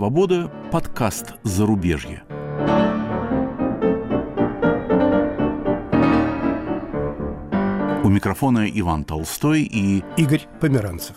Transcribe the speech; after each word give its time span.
свобода» 0.00 0.50
подкаст 0.72 1.34
«Зарубежье». 1.42 2.22
У 8.02 8.08
микрофона 8.08 8.66
Иван 8.66 9.04
Толстой 9.04 9.60
и 9.60 10.02
Игорь 10.16 10.46
Померанцев. 10.58 11.16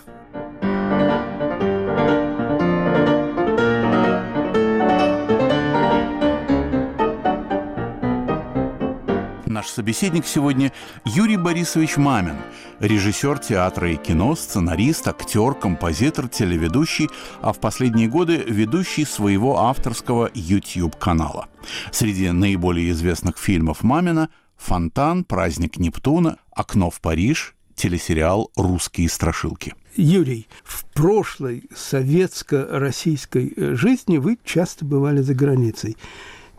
Наш 9.64 9.72
собеседник 9.72 10.26
сегодня 10.26 10.74
Юрий 11.06 11.38
Борисович 11.38 11.96
Мамин, 11.96 12.36
режиссер 12.82 13.40
театра 13.40 13.94
и 13.94 13.96
кино, 13.96 14.36
сценарист, 14.36 15.08
актер, 15.08 15.54
композитор, 15.54 16.28
телеведущий, 16.28 17.08
а 17.40 17.54
в 17.54 17.60
последние 17.62 18.10
годы 18.10 18.44
ведущий 18.46 19.06
своего 19.06 19.60
авторского 19.60 20.30
YouTube-канала. 20.34 21.48
Среди 21.94 22.30
наиболее 22.32 22.92
известных 22.92 23.38
фильмов 23.38 23.84
Мамина 23.84 24.28
«Фонтан», 24.58 25.24
«Праздник 25.24 25.78
Нептуна», 25.78 26.40
«Окно 26.52 26.90
в 26.90 27.00
Париж», 27.00 27.56
телесериал 27.74 28.52
«Русские 28.58 29.08
страшилки». 29.08 29.76
Юрий, 29.96 30.50
в 30.66 30.84
прошлой 30.94 31.70
советско-российской 31.74 33.54
жизни 33.78 34.18
вы 34.18 34.40
часто 34.44 34.84
бывали 34.84 35.22
за 35.22 35.34
границей. 35.34 35.96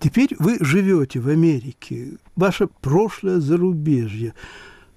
Теперь 0.04 0.36
вы 0.38 0.58
живете 0.60 1.18
в 1.18 1.30
Америке. 1.30 2.18
Ваше 2.36 2.68
прошлое 2.82 3.40
зарубежье 3.40 4.34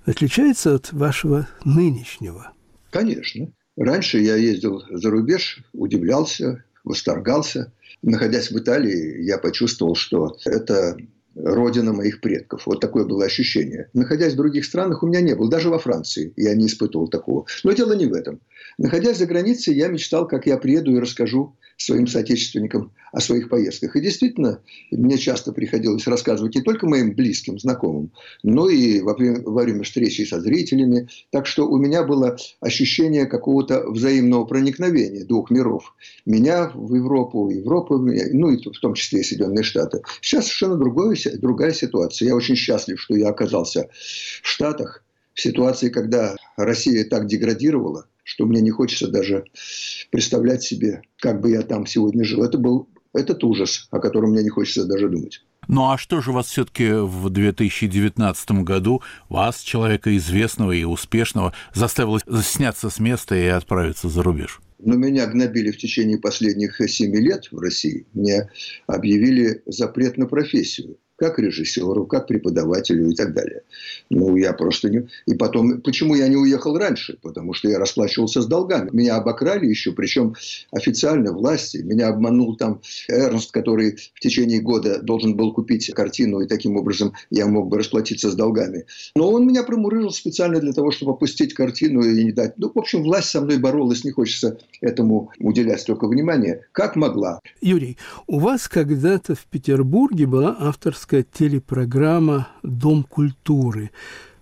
отличается 0.05 0.75
от 0.75 0.91
вашего 0.91 1.47
нынешнего? 1.63 2.51
Конечно. 2.89 3.53
Раньше 3.77 4.19
я 4.19 4.35
ездил 4.35 4.83
за 4.89 5.09
рубеж, 5.09 5.63
удивлялся, 5.71 6.61
восторгался. 6.83 7.71
Находясь 8.01 8.51
в 8.51 8.59
Италии, 8.59 9.23
я 9.23 9.37
почувствовал, 9.37 9.95
что 9.95 10.35
это 10.43 10.97
родина 11.35 11.93
моих 11.93 12.19
предков. 12.19 12.63
Вот 12.65 12.81
такое 12.81 13.05
было 13.05 13.23
ощущение. 13.23 13.89
Находясь 13.93 14.33
в 14.33 14.37
других 14.37 14.65
странах, 14.65 15.03
у 15.03 15.07
меня 15.07 15.21
не 15.21 15.35
было. 15.35 15.49
Даже 15.49 15.69
во 15.69 15.79
Франции 15.79 16.33
я 16.35 16.53
не 16.53 16.65
испытывал 16.65 17.07
такого. 17.07 17.45
Но 17.63 17.71
дело 17.71 17.93
не 17.93 18.07
в 18.07 18.13
этом. 18.13 18.41
Находясь 18.77 19.19
за 19.19 19.25
границей, 19.25 19.73
я 19.73 19.87
мечтал, 19.87 20.27
как 20.27 20.47
я 20.47 20.57
приеду 20.57 20.93
и 20.97 20.99
расскажу 20.99 21.55
своим 21.77 22.07
соотечественникам 22.07 22.91
о 23.11 23.21
своих 23.21 23.49
поездках. 23.49 23.95
И 23.95 24.01
действительно, 24.01 24.61
мне 24.91 25.17
часто 25.17 25.53
приходилось 25.53 26.07
рассказывать 26.07 26.55
не 26.55 26.61
только 26.61 26.87
моим 26.87 27.13
близким, 27.13 27.59
знакомым, 27.59 28.11
но 28.43 28.67
и 28.67 29.01
во 29.01 29.13
время, 29.13 29.41
во 29.41 29.63
время 29.63 29.83
встречи 29.83 30.23
со 30.23 30.41
зрителями. 30.41 31.07
Так 31.31 31.45
что 31.45 31.67
у 31.67 31.77
меня 31.77 32.03
было 32.03 32.35
ощущение 32.59 33.25
какого-то 33.25 33.89
взаимного 33.89 34.45
проникновения 34.45 35.23
двух 35.23 35.51
миров. 35.51 35.95
Меня 36.25 36.71
в 36.73 36.95
Европу, 36.95 37.49
Европу, 37.49 37.97
ну 37.97 38.49
и 38.49 38.57
в 38.57 38.79
том 38.79 38.95
числе 38.95 39.21
и 39.21 39.23
Соединенные 39.23 39.63
Штаты. 39.63 40.01
Сейчас 40.21 40.45
совершенно 40.45 40.77
другое, 40.77 41.15
другая 41.37 41.71
ситуация. 41.71 42.27
Я 42.27 42.35
очень 42.35 42.55
счастлив, 42.55 42.99
что 42.99 43.15
я 43.15 43.29
оказался 43.29 43.89
в 44.41 44.47
Штатах, 44.47 45.03
в 45.33 45.41
ситуации, 45.41 45.89
когда 45.89 46.35
Россия 46.57 47.05
так 47.05 47.27
деградировала, 47.27 48.07
что 48.27 48.45
мне 48.45 48.59
не 48.61 48.71
хочется 48.71 49.07
даже 49.07 49.45
представлять 50.11 50.61
себе, 50.61 51.01
как 51.17 51.39
бы 51.39 51.51
я 51.51 51.61
там 51.61 51.87
сегодня 51.87 52.25
жил. 52.25 52.43
Это 52.43 52.57
был 52.57 52.89
этот 53.13 53.41
ужас, 53.45 53.87
о 53.89 53.99
котором 53.99 54.31
мне 54.31 54.43
не 54.43 54.49
хочется 54.49 54.85
даже 54.85 55.07
думать. 55.07 55.45
Ну 55.69 55.89
а 55.89 55.97
что 55.97 56.21
же 56.21 56.33
вас 56.33 56.47
все-таки 56.47 56.91
в 56.91 57.29
2019 57.29 58.51
году, 58.63 59.01
вас, 59.29 59.61
человека 59.61 60.15
известного 60.17 60.73
и 60.73 60.83
успешного, 60.83 61.53
заставило 61.73 62.19
сняться 62.43 62.89
с 62.89 62.99
места 62.99 63.35
и 63.35 63.45
отправиться 63.45 64.09
за 64.09 64.23
рубеж? 64.23 64.59
Но 64.79 64.95
меня 64.95 65.25
гнобили 65.27 65.71
в 65.71 65.77
течение 65.77 66.19
последних 66.19 66.81
семи 66.89 67.19
лет 67.19 67.47
в 67.51 67.59
России. 67.59 68.07
Мне 68.13 68.49
объявили 68.87 69.63
запрет 69.65 70.17
на 70.17 70.25
профессию 70.27 70.97
как 71.17 71.39
режиссеру, 71.39 72.05
как 72.05 72.27
преподавателю 72.27 73.09
и 73.09 73.15
так 73.15 73.33
далее. 73.33 73.63
Ну, 74.09 74.35
я 74.37 74.53
просто 74.53 74.89
не... 74.89 75.07
И 75.25 75.33
потом, 75.33 75.81
почему 75.81 76.15
я 76.15 76.27
не 76.27 76.37
уехал 76.37 76.77
раньше? 76.77 77.17
Потому 77.21 77.53
что 77.53 77.69
я 77.69 77.79
расплачивался 77.79 78.41
с 78.41 78.45
долгами. 78.45 78.89
Меня 78.93 79.15
обокрали 79.15 79.65
еще, 79.65 79.91
причем 79.91 80.35
официально 80.71 81.33
власти. 81.33 81.77
Меня 81.77 82.09
обманул 82.09 82.55
там 82.55 82.81
Эрнст, 83.09 83.51
который 83.51 83.97
в 84.13 84.19
течение 84.19 84.61
года 84.61 85.01
должен 85.01 85.35
был 85.35 85.53
купить 85.53 85.91
картину, 85.93 86.41
и 86.41 86.47
таким 86.47 86.77
образом 86.77 87.13
я 87.31 87.47
мог 87.47 87.67
бы 87.67 87.79
расплатиться 87.79 88.29
с 88.29 88.35
долгами. 88.35 88.85
Но 89.15 89.31
он 89.31 89.47
меня 89.47 89.63
промурыжил 89.63 90.11
специально 90.11 90.59
для 90.59 90.73
того, 90.73 90.91
чтобы 90.91 91.13
опустить 91.13 91.53
картину 91.53 92.01
и 92.01 92.25
не 92.25 92.31
дать. 92.31 92.57
Ну, 92.57 92.71
в 92.73 92.77
общем, 92.77 93.01
власть 93.01 93.29
со 93.29 93.41
мной 93.41 93.57
боролась, 93.57 94.03
не 94.03 94.11
хочется 94.11 94.59
этому 94.81 95.31
уделять 95.39 95.81
столько 95.81 96.07
внимания, 96.07 96.67
как 96.71 96.95
могла. 96.95 97.39
Юрий, 97.59 97.97
у 98.27 98.39
вас 98.39 98.67
когда-то 98.67 99.33
в 99.33 99.45
Петербурге 99.45 100.27
была 100.27 100.55
авторская 100.59 101.06
авторская 101.07 101.23
телепрограмма 101.23 102.49
«Дом 102.63 103.03
культуры». 103.03 103.91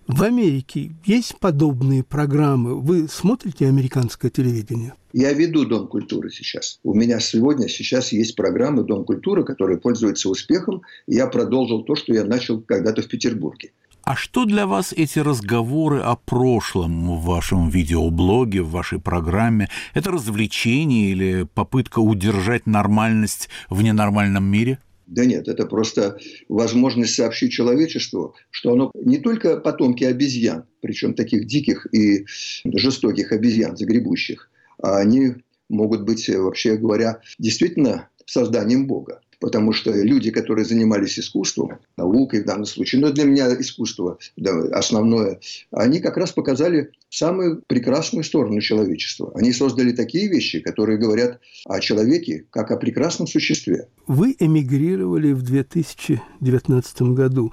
В 0.08 0.22
Америке 0.22 0.92
есть 1.04 1.38
подобные 1.38 2.02
программы? 2.04 2.80
Вы 2.80 3.08
смотрите 3.08 3.66
американское 3.66 4.30
телевидение? 4.30 4.94
Я 5.12 5.32
веду 5.32 5.64
Дом 5.64 5.88
культуры 5.88 6.30
сейчас. 6.30 6.78
У 6.84 6.94
меня 6.94 7.20
сегодня, 7.20 7.68
сейчас 7.68 8.12
есть 8.12 8.36
программа 8.36 8.82
Дом 8.82 9.04
культуры, 9.04 9.44
которая 9.44 9.78
пользуется 9.78 10.28
успехом. 10.28 10.82
Я 11.06 11.26
продолжил 11.26 11.82
то, 11.82 11.96
что 11.96 12.12
я 12.12 12.24
начал 12.24 12.60
когда-то 12.60 13.02
в 13.02 13.08
Петербурге. 13.08 13.70
А 14.02 14.14
что 14.14 14.44
для 14.44 14.66
вас 14.66 14.92
эти 14.92 15.18
разговоры 15.18 16.00
о 16.00 16.14
прошлом 16.14 17.16
в 17.16 17.24
вашем 17.24 17.68
видеоблоге, 17.68 18.62
в 18.62 18.70
вашей 18.70 19.00
программе? 19.00 19.68
Это 19.94 20.12
развлечение 20.12 21.10
или 21.10 21.46
попытка 21.54 21.98
удержать 21.98 22.66
нормальность 22.66 23.48
в 23.70 23.82
ненормальном 23.82 24.44
мире? 24.44 24.78
Да 25.06 25.24
нет, 25.24 25.46
это 25.46 25.66
просто 25.66 26.18
возможность 26.48 27.14
сообщить 27.14 27.52
человечеству, 27.52 28.34
что 28.50 28.72
оно 28.72 28.90
не 28.94 29.18
только 29.18 29.56
потомки 29.58 30.02
обезьян, 30.02 30.64
причем 30.80 31.14
таких 31.14 31.46
диких 31.46 31.86
и 31.94 32.26
жестоких 32.64 33.30
обезьян, 33.30 33.76
загребущих, 33.76 34.50
а 34.82 34.98
они 34.98 35.34
могут 35.68 36.02
быть, 36.02 36.28
вообще 36.28 36.76
говоря, 36.76 37.20
действительно 37.38 38.08
созданием 38.24 38.86
Бога 38.86 39.20
потому 39.46 39.72
что 39.72 39.92
люди, 39.92 40.32
которые 40.32 40.64
занимались 40.64 41.20
искусством, 41.20 41.78
наукой 41.96 42.42
в 42.42 42.46
данном 42.46 42.64
случае, 42.64 43.00
но 43.00 43.12
для 43.12 43.22
меня 43.22 43.46
искусство 43.60 44.18
да, 44.36 44.50
основное, 44.72 45.38
они 45.70 46.00
как 46.00 46.16
раз 46.16 46.32
показали 46.32 46.90
самую 47.10 47.62
прекрасную 47.68 48.24
сторону 48.24 48.60
человечества. 48.60 49.30
Они 49.36 49.52
создали 49.52 49.92
такие 49.92 50.28
вещи, 50.28 50.58
которые 50.58 50.98
говорят 50.98 51.38
о 51.64 51.78
человеке 51.78 52.46
как 52.50 52.72
о 52.72 52.76
прекрасном 52.76 53.28
существе. 53.28 53.86
Вы 54.08 54.34
эмигрировали 54.36 55.30
в 55.32 55.42
2019 55.42 57.02
году. 57.02 57.52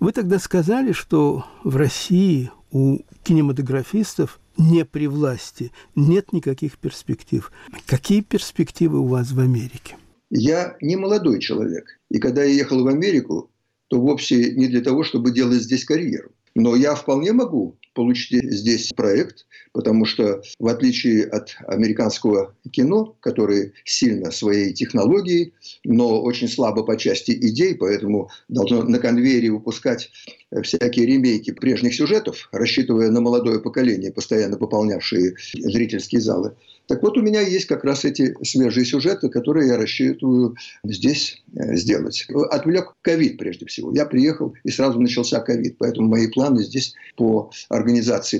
Вы 0.00 0.12
тогда 0.12 0.38
сказали, 0.38 0.92
что 0.92 1.44
в 1.62 1.76
России 1.76 2.50
у 2.70 3.00
кинематографистов 3.24 4.40
не 4.56 4.86
при 4.86 5.06
власти, 5.06 5.70
нет 5.94 6.32
никаких 6.32 6.78
перспектив. 6.78 7.52
Какие 7.84 8.22
перспективы 8.22 9.00
у 9.00 9.06
вас 9.06 9.32
в 9.32 9.40
Америке? 9.40 9.96
Я 10.30 10.76
не 10.80 10.96
молодой 10.96 11.40
человек. 11.40 12.00
И 12.10 12.18
когда 12.18 12.42
я 12.44 12.52
ехал 12.52 12.82
в 12.82 12.88
Америку, 12.88 13.50
то 13.88 14.00
вовсе 14.00 14.54
не 14.54 14.66
для 14.66 14.80
того, 14.80 15.04
чтобы 15.04 15.30
делать 15.30 15.62
здесь 15.62 15.84
карьеру. 15.84 16.30
Но 16.54 16.74
я 16.74 16.94
вполне 16.94 17.32
могу 17.32 17.76
получить 17.96 18.44
здесь 18.52 18.92
проект, 18.92 19.46
потому 19.72 20.04
что 20.04 20.42
в 20.60 20.68
отличие 20.68 21.24
от 21.24 21.56
американского 21.66 22.54
кино, 22.70 23.16
которое 23.20 23.72
сильно 23.84 24.30
своей 24.30 24.72
технологией, 24.72 25.54
но 25.84 26.22
очень 26.22 26.48
слабо 26.48 26.84
по 26.84 26.96
части 26.96 27.32
идей, 27.32 27.74
поэтому 27.74 28.30
должно 28.48 28.82
на 28.82 28.98
конвейере 28.98 29.50
выпускать 29.50 30.10
всякие 30.62 31.06
ремейки 31.06 31.50
прежних 31.52 31.94
сюжетов, 31.94 32.48
рассчитывая 32.52 33.10
на 33.10 33.20
молодое 33.20 33.60
поколение, 33.60 34.12
постоянно 34.12 34.58
пополнявшие 34.58 35.34
зрительские 35.54 36.20
залы. 36.20 36.54
Так 36.86 37.02
вот, 37.02 37.18
у 37.18 37.22
меня 37.22 37.40
есть 37.40 37.66
как 37.66 37.84
раз 37.84 38.04
эти 38.04 38.34
свежие 38.44 38.86
сюжеты, 38.86 39.28
которые 39.28 39.68
я 39.68 39.76
рассчитываю 39.76 40.54
здесь 40.84 41.42
э, 41.56 41.74
сделать. 41.74 42.26
Отвлек 42.50 42.94
ковид 43.02 43.38
прежде 43.38 43.66
всего. 43.66 43.92
Я 43.92 44.06
приехал, 44.06 44.54
и 44.62 44.70
сразу 44.70 45.00
начался 45.00 45.40
ковид. 45.40 45.76
Поэтому 45.78 46.08
мои 46.08 46.28
планы 46.28 46.62
здесь 46.62 46.94
по 47.16 47.50
организации 47.68 47.85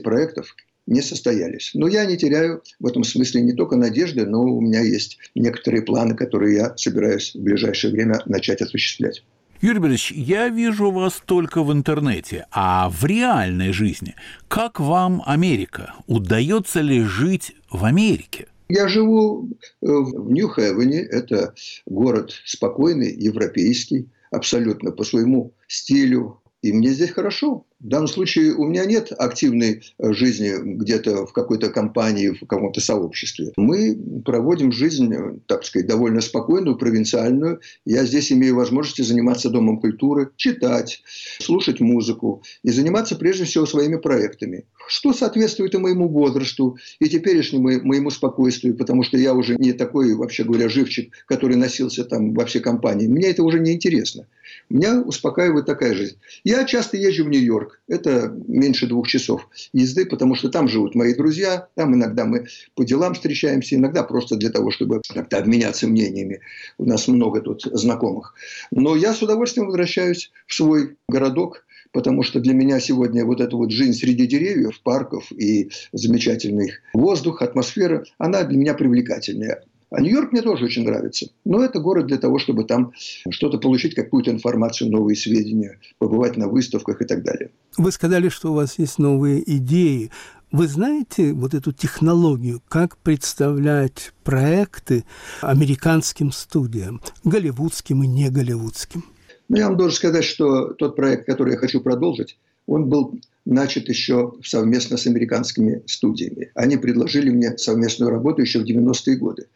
проектов 0.03 0.55
не 0.87 1.03
состоялись. 1.03 1.73
Но 1.75 1.89
я 1.89 2.05
не 2.07 2.17
теряю 2.17 2.63
в 2.79 2.87
этом 2.87 3.05
смысле 3.05 3.43
не 3.43 3.53
только 3.53 3.77
надежды, 3.77 4.25
но 4.25 4.43
у 4.43 4.61
меня 4.61 4.81
есть 4.81 5.19
некоторые 5.35 5.83
планы, 5.83 6.15
которые 6.15 6.57
я 6.57 6.77
собираюсь 6.77 7.35
в 7.35 7.41
ближайшее 7.41 7.93
время 7.93 8.21
начать 8.27 8.63
осуществлять. 8.63 9.25
Юрий 9.61 9.79
Борисович, 9.79 10.13
я 10.13 10.49
вижу 10.49 10.91
вас 10.91 11.23
только 11.25 11.63
в 11.63 11.73
интернете, 11.73 12.47
а 12.51 12.91
в 12.91 13.05
реальной 13.05 13.73
жизни 13.73 14.15
как 14.49 14.79
вам 14.81 15.23
Америка? 15.27 15.95
Удается 16.07 16.81
ли 16.83 17.03
жить 17.03 17.57
в 17.71 17.85
Америке? 17.85 18.47
Я 18.69 18.89
живу 18.89 19.49
э, 19.49 19.87
в 19.87 20.31
Нью-Хевене. 20.31 21.01
Это 21.01 21.55
город 21.87 22.33
спокойный, 22.45 23.15
европейский, 23.15 24.09
абсолютно 24.31 24.91
по 24.91 25.05
своему 25.05 25.55
стилю. 25.69 26.43
И 26.63 26.73
мне 26.73 26.91
здесь 26.91 27.11
хорошо. 27.11 27.65
В 27.79 27.89
данном 27.89 28.09
случае 28.09 28.55
у 28.55 28.65
меня 28.65 28.87
нет 28.87 29.13
активной 29.19 29.83
э, 29.99 30.13
жизни 30.15 30.55
где-то 30.63 31.27
в 31.27 31.35
какой-то 31.35 31.69
компании, 31.69 32.31
в 32.31 32.47
каком-то 32.47 32.81
сообществе. 32.81 33.53
Мы 33.59 34.23
проводим 34.25 34.73
жизнь, 34.73 35.13
э, 35.13 35.35
так 35.47 35.63
сказать, 35.63 35.87
довольно 35.87 36.23
спокойную, 36.23 36.79
провинциальную. 36.79 37.61
Я 37.85 38.07
здесь 38.07 38.33
имею 38.33 38.57
возможность 38.57 39.05
заниматься 39.07 39.51
Домом 39.51 39.79
культуры, 39.79 40.31
читать, 40.37 41.03
слушать 41.39 41.81
музыку 41.81 42.43
и 42.63 42.71
заниматься 42.71 43.15
прежде 43.15 43.45
всего 43.45 43.67
своими 43.67 43.97
проектами. 43.97 44.65
Что 44.89 45.13
соответствует 45.13 45.75
и 45.75 45.79
моему 45.79 46.09
возрасту, 46.09 46.79
и 46.99 47.11
теперешнему 47.11 47.85
моему 47.85 48.09
спокойствию, 48.09 48.75
потому 48.75 49.03
что 49.03 49.19
я 49.19 49.35
уже 49.35 49.57
не 49.57 49.75
такой, 49.75 50.15
вообще 50.15 50.45
говоря, 50.45 50.71
живчик, 50.71 51.13
который 51.27 51.57
носился 51.57 52.05
там 52.05 52.33
во 52.33 52.47
все 52.47 52.61
компании. 52.61 53.07
Мне 53.07 53.29
это 53.29 53.43
уже 53.43 53.61
не 53.61 53.73
интересно. 53.73 54.27
Меня 54.71 55.01
успокаивает 55.01 55.67
такая 55.67 55.95
жизнь. 55.95 56.17
Я 56.43 56.65
часто 56.65 56.97
езжу 56.97 57.25
в 57.25 57.29
Нью-Йорк. 57.29 57.66
Это 57.89 58.35
меньше 58.47 58.87
двух 58.87 59.09
часов 59.09 59.49
езды, 59.73 60.07
потому 60.07 60.35
что 60.35 60.49
там 60.49 60.69
живут 60.69 60.95
мои 60.95 61.15
друзья. 61.15 61.69
Там 61.75 61.95
иногда 61.95 62.25
мы 62.25 62.47
по 62.75 62.85
делам 62.85 63.15
встречаемся, 63.15 63.77
иногда 63.77 64.03
просто 64.03 64.37
для 64.37 64.51
того, 64.51 64.71
чтобы 64.71 65.01
как-то 65.13 65.39
обменяться 65.39 65.87
мнениями. 65.87 66.41
У 66.79 66.85
нас 66.85 67.09
много 67.09 67.41
тут 67.41 67.63
знакомых. 67.63 68.35
Но 68.71 68.97
я 68.97 69.13
с 69.13 69.23
удовольствием 69.23 69.67
возвращаюсь 69.67 70.31
в 70.47 70.55
свой 70.55 70.97
городок, 71.09 71.65
потому 71.93 72.23
что 72.23 72.41
для 72.41 72.55
меня 72.55 72.81
сегодня 72.81 73.25
вот 73.25 73.41
эта 73.41 73.57
вот 73.57 73.71
жизнь 73.71 73.99
среди 73.99 74.27
деревьев, 74.27 74.81
парков 74.83 75.33
и 75.33 75.71
замечательный 75.93 76.73
воздух, 76.93 77.43
атмосфера, 77.43 78.05
она 78.19 78.45
для 78.45 78.59
меня 78.59 78.75
привлекательная. 78.75 79.63
А 79.91 80.01
Нью-Йорк 80.01 80.33
мне 80.33 80.43
тоже 80.43 80.65
очень 80.65 80.85
нравится. 80.85 81.29
Но 81.45 81.63
это 81.63 81.79
город 81.79 82.07
для 82.07 82.19
того, 82.19 82.39
чтобы 82.39 82.65
там 82.65 82.93
что-то 83.31 83.59
получить, 83.59 83.95
какую-то 83.95 84.33
информацию, 84.33 84.91
новые 84.91 85.17
сведения, 85.17 85.79
побывать 85.99 86.37
на 86.37 86.49
выставках 86.49 87.01
и 87.01 87.05
так 87.05 87.23
далее. 87.23 87.51
Вы 87.77 87.93
сказали, 87.93 88.29
что 88.29 88.51
у 88.51 88.55
вас 88.55 88.79
есть 88.79 88.99
новые 88.99 89.43
идеи. 89.57 90.11
Вы 90.51 90.67
знаете 90.67 91.33
вот 91.33 91.55
эту 91.55 91.73
технологию, 91.73 92.63
как 92.69 92.97
представлять 92.99 94.13
проекты 94.25 95.05
американским 95.41 96.33
студиям, 96.33 97.01
голливудским 97.25 98.03
и 98.03 98.07
не 98.07 98.29
голливудским? 98.31 99.05
Ну, 99.49 99.57
я 99.57 99.69
вам 99.69 99.77
должен 99.77 99.97
сказать, 99.97 100.25
что 100.25 100.73
тот 100.75 100.97
проект, 100.97 101.27
который 101.27 101.53
я 101.53 101.59
хочу 101.59 101.81
продолжить, 101.81 102.39
он 102.67 102.89
был 102.89 103.21
начат 103.47 103.89
еще 103.89 104.35
совместно 104.45 104.99
с 104.99 105.07
американскими 105.07 105.83
студиями. 105.87 106.51
Они 106.55 106.77
предложили 106.77 107.31
мне 107.31 107.57
совместную 107.57 108.11
работу 108.11 108.43
еще 108.43 108.59
в 108.59 108.65
90-е 108.65 109.17
годы. 109.17 109.47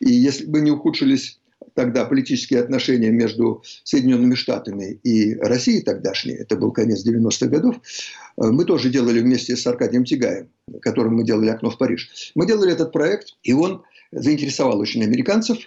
И 0.00 0.10
если 0.10 0.46
бы 0.46 0.60
не 0.60 0.70
ухудшились 0.70 1.40
тогда 1.74 2.04
политические 2.04 2.60
отношения 2.60 3.10
между 3.10 3.62
Соединенными 3.84 4.34
Штатами 4.34 5.00
и 5.02 5.34
Россией 5.36 5.82
тогдашние, 5.82 6.36
это 6.38 6.56
был 6.56 6.70
конец 6.72 7.06
90-х 7.06 7.46
годов, 7.46 7.76
э, 7.76 8.46
мы 8.50 8.64
тоже 8.64 8.90
делали 8.90 9.20
вместе 9.20 9.56
с 9.56 9.66
Аркадием 9.66 10.04
Тигаем, 10.04 10.48
которым 10.80 11.16
мы 11.16 11.24
делали 11.24 11.48
«Окно 11.48 11.70
в 11.70 11.78
Париж». 11.78 12.32
Мы 12.34 12.46
делали 12.46 12.72
этот 12.72 12.92
проект, 12.92 13.34
и 13.42 13.52
он 13.52 13.82
заинтересовал 14.12 14.78
очень 14.78 15.02
американцев. 15.02 15.58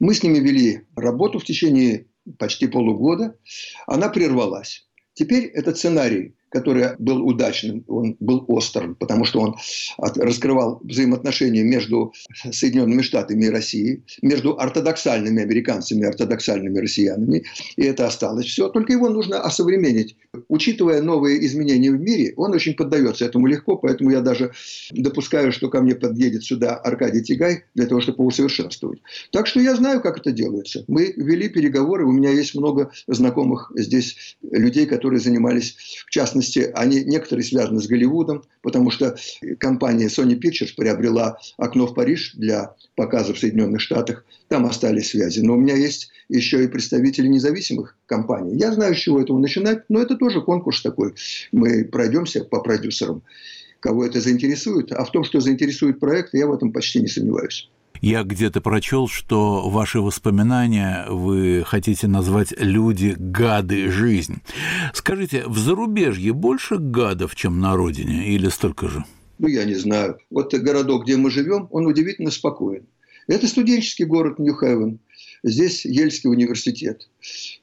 Мы 0.00 0.14
с 0.14 0.22
ними 0.22 0.38
вели 0.38 0.82
работу 0.96 1.38
в 1.38 1.44
течение 1.44 2.06
почти 2.38 2.68
полугода. 2.68 3.36
Она 3.86 4.08
прервалась. 4.08 4.86
Теперь 5.14 5.46
этот 5.46 5.78
сценарий 5.78 6.36
который 6.50 6.96
был 6.98 7.26
удачным, 7.26 7.84
он 7.88 8.16
был 8.20 8.44
острым, 8.48 8.94
потому 8.94 9.24
что 9.24 9.40
он 9.40 9.56
раскрывал 9.98 10.80
взаимоотношения 10.82 11.62
между 11.62 12.12
Соединенными 12.50 13.02
Штатами 13.02 13.46
и 13.46 13.50
Россией, 13.50 14.02
между 14.22 14.58
ортодоксальными 14.58 15.42
американцами 15.42 16.02
и 16.02 16.04
ортодоксальными 16.04 16.78
россиянами, 16.78 17.44
и 17.76 17.82
это 17.82 18.06
осталось 18.06 18.46
все. 18.46 18.68
Только 18.68 18.92
его 18.92 19.08
нужно 19.08 19.40
осовременить. 19.40 20.16
Учитывая 20.48 21.02
новые 21.02 21.44
изменения 21.46 21.90
в 21.90 22.00
мире, 22.00 22.32
он 22.36 22.52
очень 22.52 22.74
поддается 22.74 23.24
этому 23.24 23.46
легко, 23.46 23.76
поэтому 23.76 24.10
я 24.10 24.20
даже 24.20 24.52
допускаю, 24.90 25.52
что 25.52 25.68
ко 25.68 25.80
мне 25.80 25.94
подъедет 25.94 26.44
сюда 26.44 26.76
Аркадий 26.76 27.22
Тигай 27.22 27.64
для 27.74 27.86
того, 27.86 28.00
чтобы 28.00 28.24
усовершенствовать. 28.24 29.00
Так 29.32 29.46
что 29.46 29.60
я 29.60 29.74
знаю, 29.76 30.00
как 30.00 30.18
это 30.18 30.32
делается. 30.32 30.84
Мы 30.88 31.12
вели 31.16 31.48
переговоры, 31.48 32.06
у 32.06 32.12
меня 32.12 32.30
есть 32.30 32.54
много 32.54 32.90
знакомых 33.06 33.72
здесь 33.74 34.36
людей, 34.42 34.86
которые 34.86 35.20
занимались 35.20 35.76
в 36.06 36.10
частности 36.10 36.37
частности, 36.38 36.70
они 36.74 37.04
некоторые 37.04 37.44
связаны 37.44 37.80
с 37.80 37.86
Голливудом, 37.86 38.44
потому 38.62 38.90
что 38.90 39.16
компания 39.58 40.06
Sony 40.06 40.38
Pictures 40.38 40.74
приобрела 40.76 41.38
окно 41.56 41.86
в 41.86 41.94
Париж 41.94 42.32
для 42.34 42.74
показа 42.94 43.34
в 43.34 43.38
Соединенных 43.38 43.80
Штатах. 43.80 44.24
Там 44.48 44.66
остались 44.66 45.10
связи. 45.10 45.40
Но 45.40 45.54
у 45.54 45.56
меня 45.56 45.76
есть 45.76 46.10
еще 46.28 46.62
и 46.64 46.68
представители 46.68 47.26
независимых 47.26 47.96
компаний. 48.06 48.56
Я 48.56 48.72
знаю, 48.72 48.94
с 48.94 48.98
чего 48.98 49.20
этого 49.20 49.38
начинать, 49.38 49.84
но 49.88 50.00
это 50.00 50.16
тоже 50.16 50.40
конкурс 50.40 50.82
такой. 50.82 51.14
Мы 51.52 51.84
пройдемся 51.84 52.44
по 52.44 52.60
продюсерам, 52.60 53.22
кого 53.80 54.06
это 54.06 54.20
заинтересует. 54.20 54.92
А 54.92 55.04
в 55.04 55.10
том, 55.10 55.24
что 55.24 55.40
заинтересует 55.40 55.98
проект, 55.98 56.34
я 56.34 56.46
в 56.46 56.52
этом 56.52 56.72
почти 56.72 57.00
не 57.00 57.08
сомневаюсь. 57.08 57.68
Я 58.00 58.22
где-то 58.22 58.60
прочел, 58.60 59.08
что 59.08 59.68
ваши 59.68 60.00
воспоминания 60.00 61.06
вы 61.08 61.64
хотите 61.66 62.06
назвать 62.06 62.52
«люди, 62.58 63.14
гады, 63.18 63.90
жизнь». 63.90 64.42
Скажите, 64.94 65.44
в 65.46 65.58
зарубежье 65.58 66.32
больше 66.32 66.78
гадов, 66.78 67.34
чем 67.34 67.60
на 67.60 67.76
родине, 67.76 68.28
или 68.28 68.48
столько 68.48 68.88
же? 68.88 69.04
Ну, 69.38 69.48
я 69.48 69.64
не 69.64 69.74
знаю. 69.74 70.18
Вот 70.30 70.54
городок, 70.54 71.04
где 71.04 71.16
мы 71.16 71.30
живем, 71.30 71.68
он 71.70 71.86
удивительно 71.86 72.30
спокоен. 72.30 72.86
Это 73.26 73.46
студенческий 73.46 74.06
город 74.06 74.38
Нью-Хевен. 74.38 75.00
Здесь 75.42 75.84
Ельский 75.84 76.30
университет. 76.30 77.08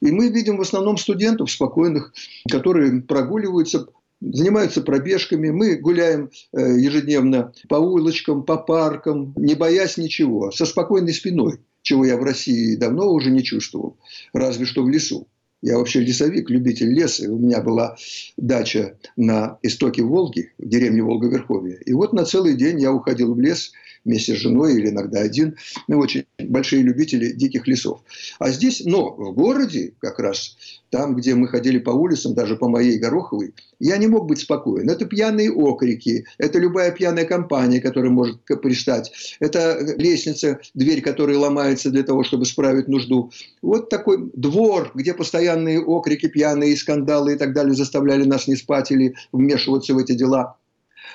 И 0.00 0.10
мы 0.10 0.28
видим 0.28 0.56
в 0.56 0.60
основном 0.60 0.96
студентов 0.96 1.50
спокойных, 1.50 2.12
которые 2.50 3.02
прогуливаются 3.02 3.88
занимаются 4.20 4.82
пробежками. 4.82 5.50
Мы 5.50 5.76
гуляем 5.76 6.30
э, 6.52 6.78
ежедневно 6.78 7.52
по 7.68 7.76
улочкам, 7.76 8.44
по 8.44 8.56
паркам, 8.56 9.34
не 9.36 9.54
боясь 9.54 9.96
ничего, 9.96 10.50
со 10.50 10.66
спокойной 10.66 11.12
спиной, 11.12 11.60
чего 11.82 12.04
я 12.04 12.16
в 12.16 12.22
России 12.22 12.76
давно 12.76 13.12
уже 13.12 13.30
не 13.30 13.42
чувствовал, 13.42 13.96
разве 14.32 14.64
что 14.64 14.82
в 14.82 14.88
лесу. 14.88 15.28
Я 15.62 15.78
вообще 15.78 16.00
лесовик, 16.00 16.50
любитель 16.50 16.92
леса. 16.92 17.30
У 17.30 17.38
меня 17.38 17.60
была 17.60 17.96
дача 18.36 18.98
на 19.16 19.58
истоке 19.62 20.02
Волги, 20.02 20.52
в 20.58 20.68
деревне 20.68 21.02
Волговерховье. 21.02 21.80
И 21.84 21.92
вот 21.92 22.12
на 22.12 22.24
целый 22.24 22.54
день 22.54 22.80
я 22.80 22.92
уходил 22.92 23.34
в 23.34 23.40
лес 23.40 23.72
вместе 24.06 24.34
с 24.34 24.38
женой 24.38 24.74
или 24.74 24.88
иногда 24.88 25.20
один. 25.20 25.56
Мы 25.88 25.96
очень 25.96 26.24
большие 26.38 26.82
любители 26.82 27.32
диких 27.32 27.66
лесов. 27.66 28.00
А 28.38 28.50
здесь, 28.50 28.82
но 28.84 29.12
в 29.12 29.34
городе 29.34 29.92
как 29.98 30.18
раз, 30.18 30.56
там, 30.90 31.16
где 31.16 31.34
мы 31.34 31.48
ходили 31.48 31.78
по 31.78 31.90
улицам, 31.90 32.34
даже 32.34 32.56
по 32.56 32.68
моей 32.68 32.98
Гороховой, 32.98 33.52
я 33.80 33.96
не 33.98 34.06
мог 34.06 34.26
быть 34.26 34.38
спокоен. 34.38 34.88
Это 34.88 35.04
пьяные 35.04 35.52
окрики, 35.52 36.24
это 36.38 36.58
любая 36.58 36.92
пьяная 36.92 37.24
компания, 37.24 37.80
которая 37.80 38.10
может 38.10 38.42
пристать. 38.62 39.12
Это 39.40 39.78
лестница, 39.98 40.60
дверь, 40.74 41.02
которая 41.02 41.36
ломается 41.36 41.90
для 41.90 42.04
того, 42.04 42.24
чтобы 42.24 42.46
справить 42.46 42.88
нужду. 42.88 43.32
Вот 43.60 43.90
такой 43.90 44.30
двор, 44.34 44.92
где 44.94 45.12
постоянные 45.12 45.80
окрики, 45.82 46.26
пьяные 46.28 46.76
скандалы 46.76 47.34
и 47.34 47.36
так 47.36 47.52
далее 47.52 47.74
заставляли 47.74 48.24
нас 48.24 48.46
не 48.46 48.56
спать 48.56 48.90
или 48.92 49.14
вмешиваться 49.32 49.92
в 49.94 49.98
эти 49.98 50.12
дела. 50.12 50.56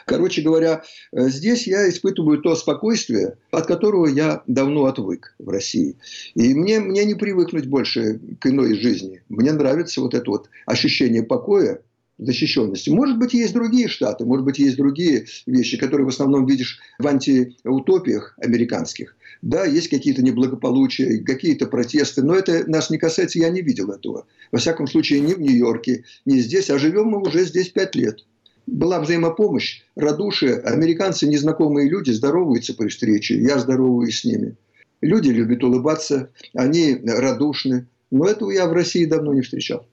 Короче 0.05 0.41
говоря, 0.41 0.83
э, 1.11 1.29
здесь 1.29 1.67
я 1.67 1.89
испытываю 1.89 2.41
то 2.41 2.55
спокойствие, 2.55 3.37
от 3.51 3.67
которого 3.67 4.07
я 4.07 4.43
давно 4.47 4.85
отвык 4.85 5.35
в 5.39 5.49
России. 5.49 5.97
И 6.35 6.53
мне, 6.53 6.79
мне 6.79 7.05
не 7.05 7.15
привыкнуть 7.15 7.67
больше 7.67 8.19
к 8.39 8.47
иной 8.47 8.75
жизни. 8.75 9.23
Мне 9.29 9.51
нравится 9.51 10.01
вот 10.01 10.13
это 10.13 10.29
вот 10.29 10.49
ощущение 10.65 11.23
покоя, 11.23 11.81
защищенности. 12.21 12.89
Может 12.89 13.17
быть, 13.17 13.33
есть 13.33 13.53
другие 13.53 13.87
штаты, 13.87 14.25
может 14.25 14.45
быть, 14.45 14.59
есть 14.59 14.77
другие 14.77 15.25
вещи, 15.45 15.77
которые 15.77 16.05
в 16.05 16.09
основном 16.09 16.45
видишь 16.45 16.79
в 16.99 17.07
антиутопиях 17.07 18.35
американских. 18.37 19.15
Да, 19.41 19.65
есть 19.65 19.89
какие-то 19.89 20.21
неблагополучия, 20.21 21.23
какие-то 21.23 21.65
протесты, 21.65 22.21
но 22.21 22.35
это 22.35 22.69
нас 22.69 22.91
не 22.91 22.99
касается, 22.99 23.39
я 23.39 23.49
не 23.49 23.61
видел 23.61 23.89
этого. 23.89 24.27
Во 24.51 24.59
всяком 24.59 24.85
случае, 24.87 25.21
ни 25.21 25.33
в 25.33 25.41
Нью-Йорке, 25.41 26.03
ни 26.25 26.37
здесь, 26.37 26.69
а 26.69 26.77
живем 26.77 27.07
мы 27.07 27.21
уже 27.21 27.43
здесь 27.45 27.69
пять 27.69 27.95
лет 27.95 28.23
была 28.67 28.99
взаимопомощь, 28.99 29.81
радушие. 29.95 30.59
Американцы, 30.59 31.27
незнакомые 31.27 31.89
люди, 31.89 32.11
здороваются 32.11 32.73
при 32.73 32.87
встрече. 32.87 33.39
Я 33.41 33.59
здороваюсь 33.59 34.19
с 34.19 34.25
ними. 34.25 34.55
Люди 35.01 35.29
любят 35.29 35.63
улыбаться, 35.63 36.29
они 36.53 36.99
радушны. 37.03 37.87
Но 38.11 38.25
этого 38.25 38.51
я 38.51 38.67
в 38.67 38.73
России 38.73 39.05
давно 39.05 39.33
не 39.33 39.41
встречал. 39.41 39.87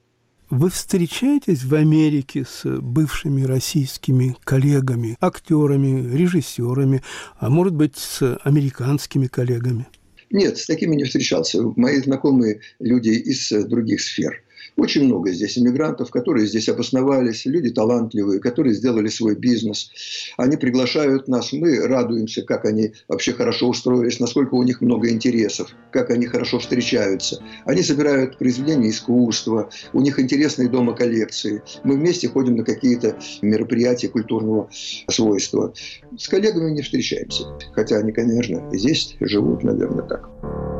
Вы 0.49 0.69
встречаетесь 0.69 1.63
в 1.63 1.75
Америке 1.75 2.43
с 2.43 2.65
бывшими 2.65 3.43
российскими 3.43 4.35
коллегами, 4.43 5.15
актерами, 5.21 6.15
режиссерами, 6.15 7.03
а 7.37 7.49
может 7.49 7.75
быть, 7.75 7.97
с 7.97 8.37
американскими 8.43 9.27
коллегами? 9.27 9.87
Нет, 10.31 10.57
с 10.57 10.65
такими 10.65 10.95
не 10.95 11.03
встречался. 11.03 11.61
Мои 11.75 12.01
знакомые 12.01 12.61
люди 12.79 13.09
из 13.09 13.49
других 13.67 14.01
сфер– 14.01 14.43
Очень 14.79 15.05
много 15.05 15.31
здесь 15.31 15.57
иммигрантов, 15.57 16.09
которые 16.09 16.47
здесь 16.47 16.69
обосновались, 16.69 17.45
люди 17.45 17.69
талантливые, 17.69 18.39
которые 18.39 18.73
сделали 18.73 19.09
свой 19.09 19.35
бизнес. 19.35 19.91
Они 20.37 20.55
приглашают 20.55 21.27
нас, 21.27 21.51
мы 21.51 21.85
радуемся, 21.85 22.43
как 22.43 22.63
они 22.63 22.93
вообще 23.09 23.33
хорошо 23.33 23.67
устроились, 23.67 24.21
насколько 24.21 24.55
у 24.55 24.63
них 24.63 24.79
много 24.79 25.09
интересов, 25.09 25.75
как 25.91 26.11
они 26.11 26.27
хорошо 26.27 26.59
встречаются. 26.59 27.43
Они 27.65 27.83
собирают 27.83 28.37
произведения 28.37 28.89
искусства, 28.89 29.69
у 29.91 29.99
них 29.99 30.17
интересные 30.17 30.69
дома 30.69 30.95
коллекции. 30.95 31.61
Мы 31.83 31.95
вместе 31.95 32.29
ходим 32.29 32.55
на 32.55 32.63
какие-то 32.63 33.19
мероприятия 33.41 34.07
культурного 34.07 34.69
свойства. 35.09 35.73
С 36.17 36.29
коллегами 36.29 36.71
не 36.71 36.83
встречаемся. 36.83 37.43
Хотя 37.73 37.97
они, 37.97 38.13
конечно, 38.13 38.69
здесь 38.71 39.17
живут, 39.19 39.63
наверное, 39.63 40.03
так. 40.03 40.78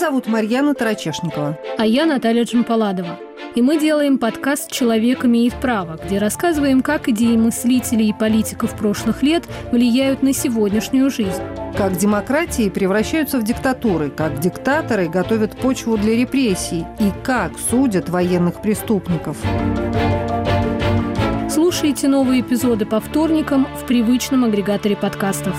Зовут 0.00 0.26
Марьяна 0.26 0.74
Тарачешникова. 0.74 1.58
А 1.76 1.84
я 1.84 2.06
Наталья 2.06 2.44
Джампаладова. 2.44 3.18
И 3.54 3.60
мы 3.60 3.78
делаем 3.78 4.16
подкаст 4.18 4.72
«Человек 4.72 5.26
имеет 5.26 5.52
право», 5.60 6.00
где 6.02 6.16
рассказываем, 6.16 6.80
как 6.80 7.08
идеи 7.08 7.36
мыслителей 7.36 8.08
и 8.08 8.14
политиков 8.14 8.74
прошлых 8.78 9.22
лет 9.22 9.44
влияют 9.70 10.22
на 10.22 10.32
сегодняшнюю 10.32 11.10
жизнь. 11.10 11.42
Как 11.76 11.98
демократии 11.98 12.70
превращаются 12.70 13.38
в 13.38 13.44
диктатуры, 13.44 14.08
как 14.08 14.40
диктаторы 14.40 15.06
готовят 15.06 15.58
почву 15.58 15.98
для 15.98 16.16
репрессий 16.16 16.86
и 16.98 17.10
как 17.22 17.52
судят 17.58 18.08
военных 18.08 18.62
преступников. 18.62 19.36
Слушайте 21.50 22.08
новые 22.08 22.40
эпизоды 22.40 22.86
по 22.86 23.00
вторникам 23.00 23.66
в 23.76 23.86
привычном 23.86 24.44
агрегаторе 24.44 24.96
подкастов. 24.96 25.56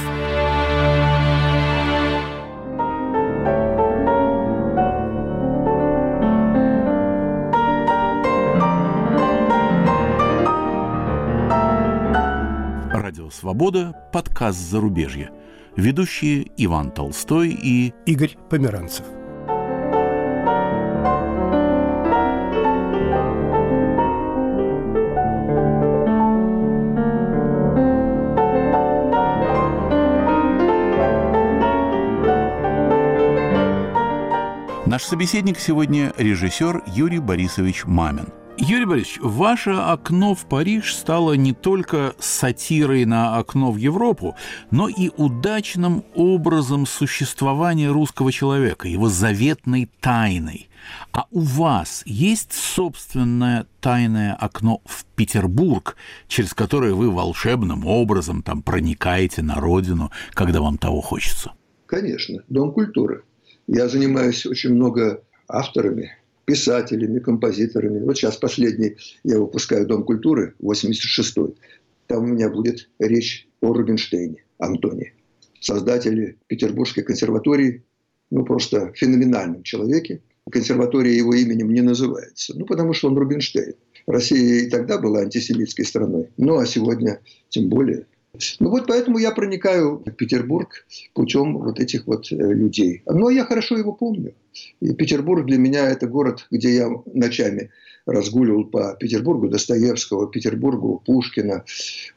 «Свобода»– 13.30 13.94
подкаст 14.14 14.58
«Зарубежье». 14.58 15.32
Ведущие 15.76 16.48
Иван 16.56 16.92
Толстой 16.92 17.50
и 17.50 17.94
Игорь 18.06 18.38
Померанцев. 18.50 19.06
Наш 34.86 35.04
собеседник 35.04 35.60
сегодня– 35.60 36.14
режиссер 36.18 36.84
Юрий 36.88 37.20
Борисович 37.20 37.86
Мамин– 37.86 38.28
Юрий 38.64 38.86
Борисович, 38.86 39.18
ваше 39.22 39.72
окно 39.72 40.36
в 40.36 40.46
Париж 40.46 40.96
стало 40.96 41.34
не 41.34 41.52
только 41.52 42.14
сатирой 42.20 43.06
на 43.06 43.38
окно 43.40 43.72
в 43.72 43.78
Европу, 43.78 44.36
но 44.70 44.88
и 44.88 45.10
удачным 45.18 46.04
образом 46.14 46.86
существования 46.86 47.90
русского 47.90 48.32
человека, 48.32 48.88
его 48.88 49.10
заветной 49.10 49.90
тайной. 50.00 50.70
А 51.12 51.26
у 51.32 51.40
вас 51.40 52.04
есть 52.06 52.54
собственное 52.54 53.66
тайное 53.80 54.36
окно 54.36 54.82
в 54.86 55.06
Петербург, 55.16 55.98
через 56.28 56.54
которое 56.54 56.94
вы 56.94 57.10
волшебным 57.10 57.88
образом 57.88 58.44
там 58.44 58.62
проникаете 58.62 59.42
на 59.42 59.56
родину, 59.56 60.12
когда 60.34 60.62
вам 60.62 60.78
того 60.78 61.02
хочется? 61.02 61.54
Конечно, 61.88 62.44
Дом 62.48 62.74
культуры. 62.74 63.24
Я 63.66 63.90
занимаюсь 63.90 64.46
очень 64.46 64.76
много 64.76 65.24
авторами, 65.48 66.21
писателями, 66.46 67.20
композиторами. 67.20 68.04
Вот 68.04 68.18
сейчас 68.18 68.38
последний 68.38 68.98
я 69.24 69.40
выпускаю 69.40 69.86
«Дом 69.86 70.04
культуры», 70.04 70.56
86-й. 70.62 71.56
Там 72.08 72.24
у 72.24 72.28
меня 72.28 72.50
будет 72.50 72.90
речь 73.00 73.48
о 73.62 73.74
Рубинштейне, 73.74 74.44
Антоне, 74.58 75.14
создателе 75.60 76.38
Петербургской 76.48 77.04
консерватории, 77.04 77.84
ну, 78.32 78.44
просто 78.44 78.92
феноменальном 78.96 79.64
человеке. 79.64 80.22
Консерватория 80.50 81.14
его 81.14 81.34
именем 81.34 81.72
не 81.72 81.82
называется, 81.82 82.54
ну, 82.58 82.66
потому 82.66 82.94
что 82.94 83.08
он 83.08 83.18
Рубинштейн. 83.18 83.76
Россия 84.08 84.64
и 84.64 84.70
тогда 84.70 84.98
была 84.98 85.20
антисемитской 85.20 85.86
страной, 85.86 86.30
ну, 86.38 86.58
а 86.58 86.66
сегодня 86.66 87.22
тем 87.50 87.70
более. 87.70 88.06
Ну 88.60 88.70
вот 88.70 88.88
поэтому 88.88 89.18
я 89.18 89.32
проникаю 89.32 89.98
в 89.98 90.12
Петербург 90.12 90.86
путем 91.14 91.58
вот 91.58 91.80
этих 91.80 92.08
вот 92.08 92.32
э, 92.32 92.36
людей. 92.36 93.04
Но 93.06 93.30
я 93.30 93.46
хорошо 93.46 93.78
его 93.78 93.92
помню. 93.92 94.34
И 94.80 94.94
Петербург 94.94 95.46
для 95.46 95.58
меня 95.58 95.90
это 95.90 96.08
город, 96.08 96.48
где 96.52 96.76
я 96.76 96.90
ночами 97.14 97.72
разгуливал 98.06 98.66
по 98.66 98.96
Петербургу, 99.00 99.50
Достоевского, 99.50 100.30
Петербургу, 100.30 101.02
Пушкина. 101.06 101.64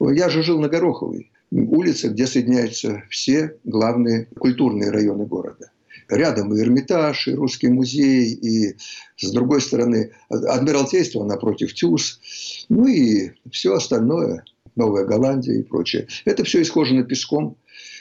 Я 0.00 0.28
же 0.28 0.42
жил 0.42 0.58
на 0.60 0.68
Гороховой, 0.68 1.30
улице, 1.50 2.08
где 2.08 2.26
соединяются 2.26 3.02
все 3.10 3.56
главные 3.64 4.26
культурные 4.38 4.90
районы 4.90 5.26
города. 5.26 5.70
Рядом 6.08 6.54
и 6.54 6.60
Эрмитаж, 6.60 7.28
и 7.28 7.34
Русский 7.34 7.68
музей, 7.68 8.32
и 8.32 8.76
с 9.16 9.30
другой 9.32 9.62
стороны 9.62 10.12
Адмиралтейство 10.28 11.24
напротив 11.24 11.72
ТЮЗ, 11.72 12.20
ну 12.68 12.86
и 12.86 13.32
все 13.50 13.74
остальное– 13.74 14.44
Новая 14.76 15.04
Голландия 15.04 15.58
и 15.58 15.62
прочее. 15.62 16.08
Это 16.24 16.44
все 16.44 16.62
исхожено 16.62 17.04
песком. 17.04 17.56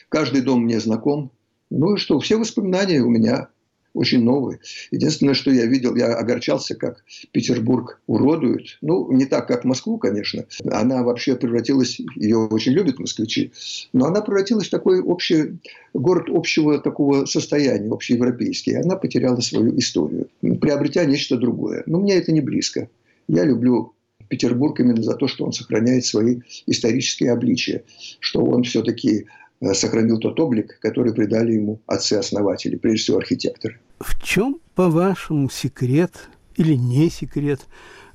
Каждый 0.10 0.42
дом 0.42 0.64
мне 0.64 0.80
знаком. 0.80 1.32
Ну 1.70 1.96
и 1.96 1.98
что, 1.98 2.20
все 2.20 2.38
воспоминания 2.38 3.02
у 3.02 3.10
меня 3.10 3.50
очень 3.94 4.24
новые. 4.24 4.60
Единственное, 4.92 5.34
что 5.34 5.52
я 5.52 5.66
видел, 5.66 5.96
я 5.96 6.16
огорчался, 6.16 6.76
как 6.76 7.04
Петербург 7.32 8.02
уродуют. 8.08 8.78
Ну, 8.82 9.12
не 9.12 9.26
так, 9.26 9.48
как 9.48 9.64
Москву, 9.66 9.98
конечно. 9.98 10.46
Она 10.70 11.04
вообще 11.04 11.36
превратилась, 11.36 12.00
ее 12.16 12.38
очень 12.38 12.74
любят 12.74 13.00
москвичи, 13.00 13.52
но 13.94 14.06
она 14.06 14.22
превратилась 14.22 14.68
в 14.68 14.72
такой 14.72 15.02
общий 15.02 15.58
город 15.94 16.28
общего 16.30 16.80
такого 16.80 17.26
состояния, 17.26 17.92
общеевропейский. 17.92 18.80
Она 18.80 18.96
потеряла 18.96 19.40
свою 19.42 19.78
историю, 19.78 20.28
приобретя 20.42 21.06
нечто 21.06 21.38
другое. 21.38 21.84
Но 21.86 22.00
мне 22.00 22.16
это 22.16 22.32
не 22.32 22.42
близко. 22.42 22.90
Я 23.28 23.46
люблю 23.46 23.94
Петербург 24.28 24.80
именно 24.80 25.04
за 25.04 25.14
то, 25.14 25.28
что 25.28 25.46
он 25.46 25.54
сохраняет 25.54 26.06
свои 26.06 26.40
исторические 26.66 27.32
обличия, 27.32 27.84
что 28.20 28.44
он 28.44 28.64
все-таки 28.64 29.28
сохранил 29.74 30.20
тот 30.20 30.40
облик, 30.40 30.78
который 30.82 31.14
придали 31.14 31.54
ему 31.54 31.82
отцы-основатели, 31.88 32.76
прежде 32.76 33.04
всего 33.04 33.18
архитекторы. 33.18 33.80
В 34.00 34.22
чем, 34.22 34.60
по-вашему, 34.76 35.50
секрет 35.50 36.30
или 36.58 36.74
не 36.74 37.10
секрет 37.10 37.62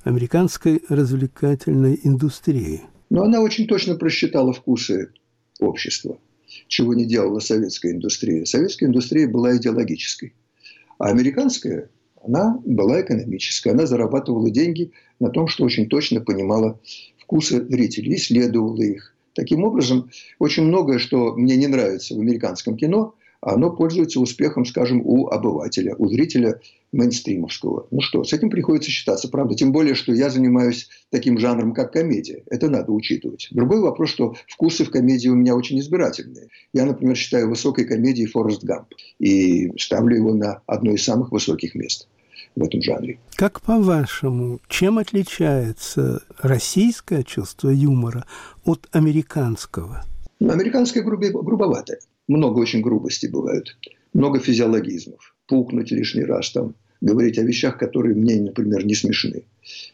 американской 0.03 0.83
развлекательной 0.89 1.99
индустрии? 2.03 2.81
Но 3.09 3.23
она 3.23 3.41
очень 3.41 3.67
точно 3.67 3.95
просчитала 3.95 4.53
вкусы 4.53 5.11
общества, 5.59 6.19
чего 6.67 6.93
не 6.93 7.05
делала 7.05 7.39
советская 7.39 7.93
индустрия. 7.93 8.45
Советская 8.45 8.87
индустрия 8.87 9.27
была 9.27 9.57
идеологической, 9.57 10.33
а 10.99 11.07
американская 11.07 11.89
она 12.21 12.59
была 12.65 13.01
экономическая, 13.01 13.71
она 13.71 13.85
зарабатывала 13.85 14.49
деньги 14.49 14.91
на 15.19 15.29
том, 15.29 15.47
что 15.47 15.63
очень 15.63 15.87
точно 15.87 16.21
понимала 16.21 16.79
вкусы 17.17 17.65
зрителей, 17.65 18.15
исследовала 18.15 18.81
их. 18.81 19.15
Таким 19.33 19.63
образом, 19.63 20.09
очень 20.39 20.63
многое, 20.63 20.99
что 20.99 21.33
мне 21.35 21.55
не 21.55 21.67
нравится 21.67 22.15
в 22.15 22.19
американском 22.19 22.75
кино, 22.75 23.15
оно 23.41 23.71
пользуется 23.71 24.19
успехом, 24.19 24.65
скажем, 24.65 25.01
у 25.03 25.27
обывателя, 25.27 25.95
у 25.97 26.07
зрителя 26.07 26.59
мейнстримовского. 26.91 27.87
Ну 27.91 28.01
что, 28.01 28.23
с 28.23 28.33
этим 28.33 28.49
приходится 28.49 28.91
считаться, 28.91 29.29
правда. 29.29 29.55
Тем 29.55 29.71
более, 29.71 29.95
что 29.95 30.13
я 30.13 30.29
занимаюсь 30.29 30.89
таким 31.09 31.37
жанром, 31.37 31.73
как 31.73 31.93
комедия. 31.93 32.43
Это 32.47 32.69
надо 32.69 32.91
учитывать. 32.91 33.47
Другой 33.51 33.79
вопрос, 33.79 34.09
что 34.09 34.35
вкусы 34.47 34.83
в 34.83 34.91
комедии 34.91 35.29
у 35.29 35.35
меня 35.35 35.55
очень 35.55 35.79
избирательные. 35.79 36.49
Я, 36.73 36.85
например, 36.85 37.15
считаю 37.15 37.47
высокой 37.47 37.85
комедией 37.85 38.27
«Форест 38.27 38.63
Гамп» 38.63 38.93
и 39.19 39.71
ставлю 39.77 40.17
его 40.17 40.33
на 40.33 40.61
одно 40.65 40.91
из 40.91 41.03
самых 41.03 41.31
высоких 41.31 41.75
мест 41.75 42.07
в 42.55 42.63
этом 42.63 42.81
жанре. 42.81 43.19
Как 43.35 43.61
по-вашему, 43.61 44.59
чем 44.67 44.97
отличается 44.97 46.21
российское 46.41 47.23
чувство 47.23 47.69
юмора 47.69 48.25
от 48.65 48.87
американского? 48.91 50.05
Ну, 50.39 50.51
американское 50.51 51.03
грубе, 51.03 51.31
грубоватое. 51.31 51.99
Много 52.27 52.59
очень 52.59 52.81
грубости 52.81 53.27
бывает. 53.27 53.77
Много 54.13 54.39
физиологизмов. 54.39 55.35
Пукнуть 55.47 55.91
лишний 55.91 56.23
раз 56.23 56.51
там, 56.51 56.75
говорить 57.01 57.37
о 57.37 57.43
вещах, 57.43 57.77
которые 57.77 58.15
мне, 58.15 58.39
например, 58.41 58.85
не 58.85 58.95
смешны. 58.95 59.43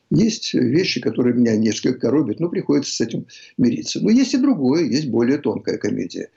Есть 0.09 0.53
вещи, 0.53 1.01
которые 1.01 1.35
меня 1.35 1.55
несколько 1.55 1.99
коробят, 1.99 2.39
но 2.39 2.49
приходится 2.49 2.93
с 2.95 3.01
этим 3.01 3.25
мириться. 3.57 3.99
Но 4.01 4.09
есть 4.09 4.33
и 4.33 4.37
другое, 4.37 4.85
есть 4.85 5.09
более 5.09 5.37
тонкая 5.37 5.77
комедия. 5.77 6.29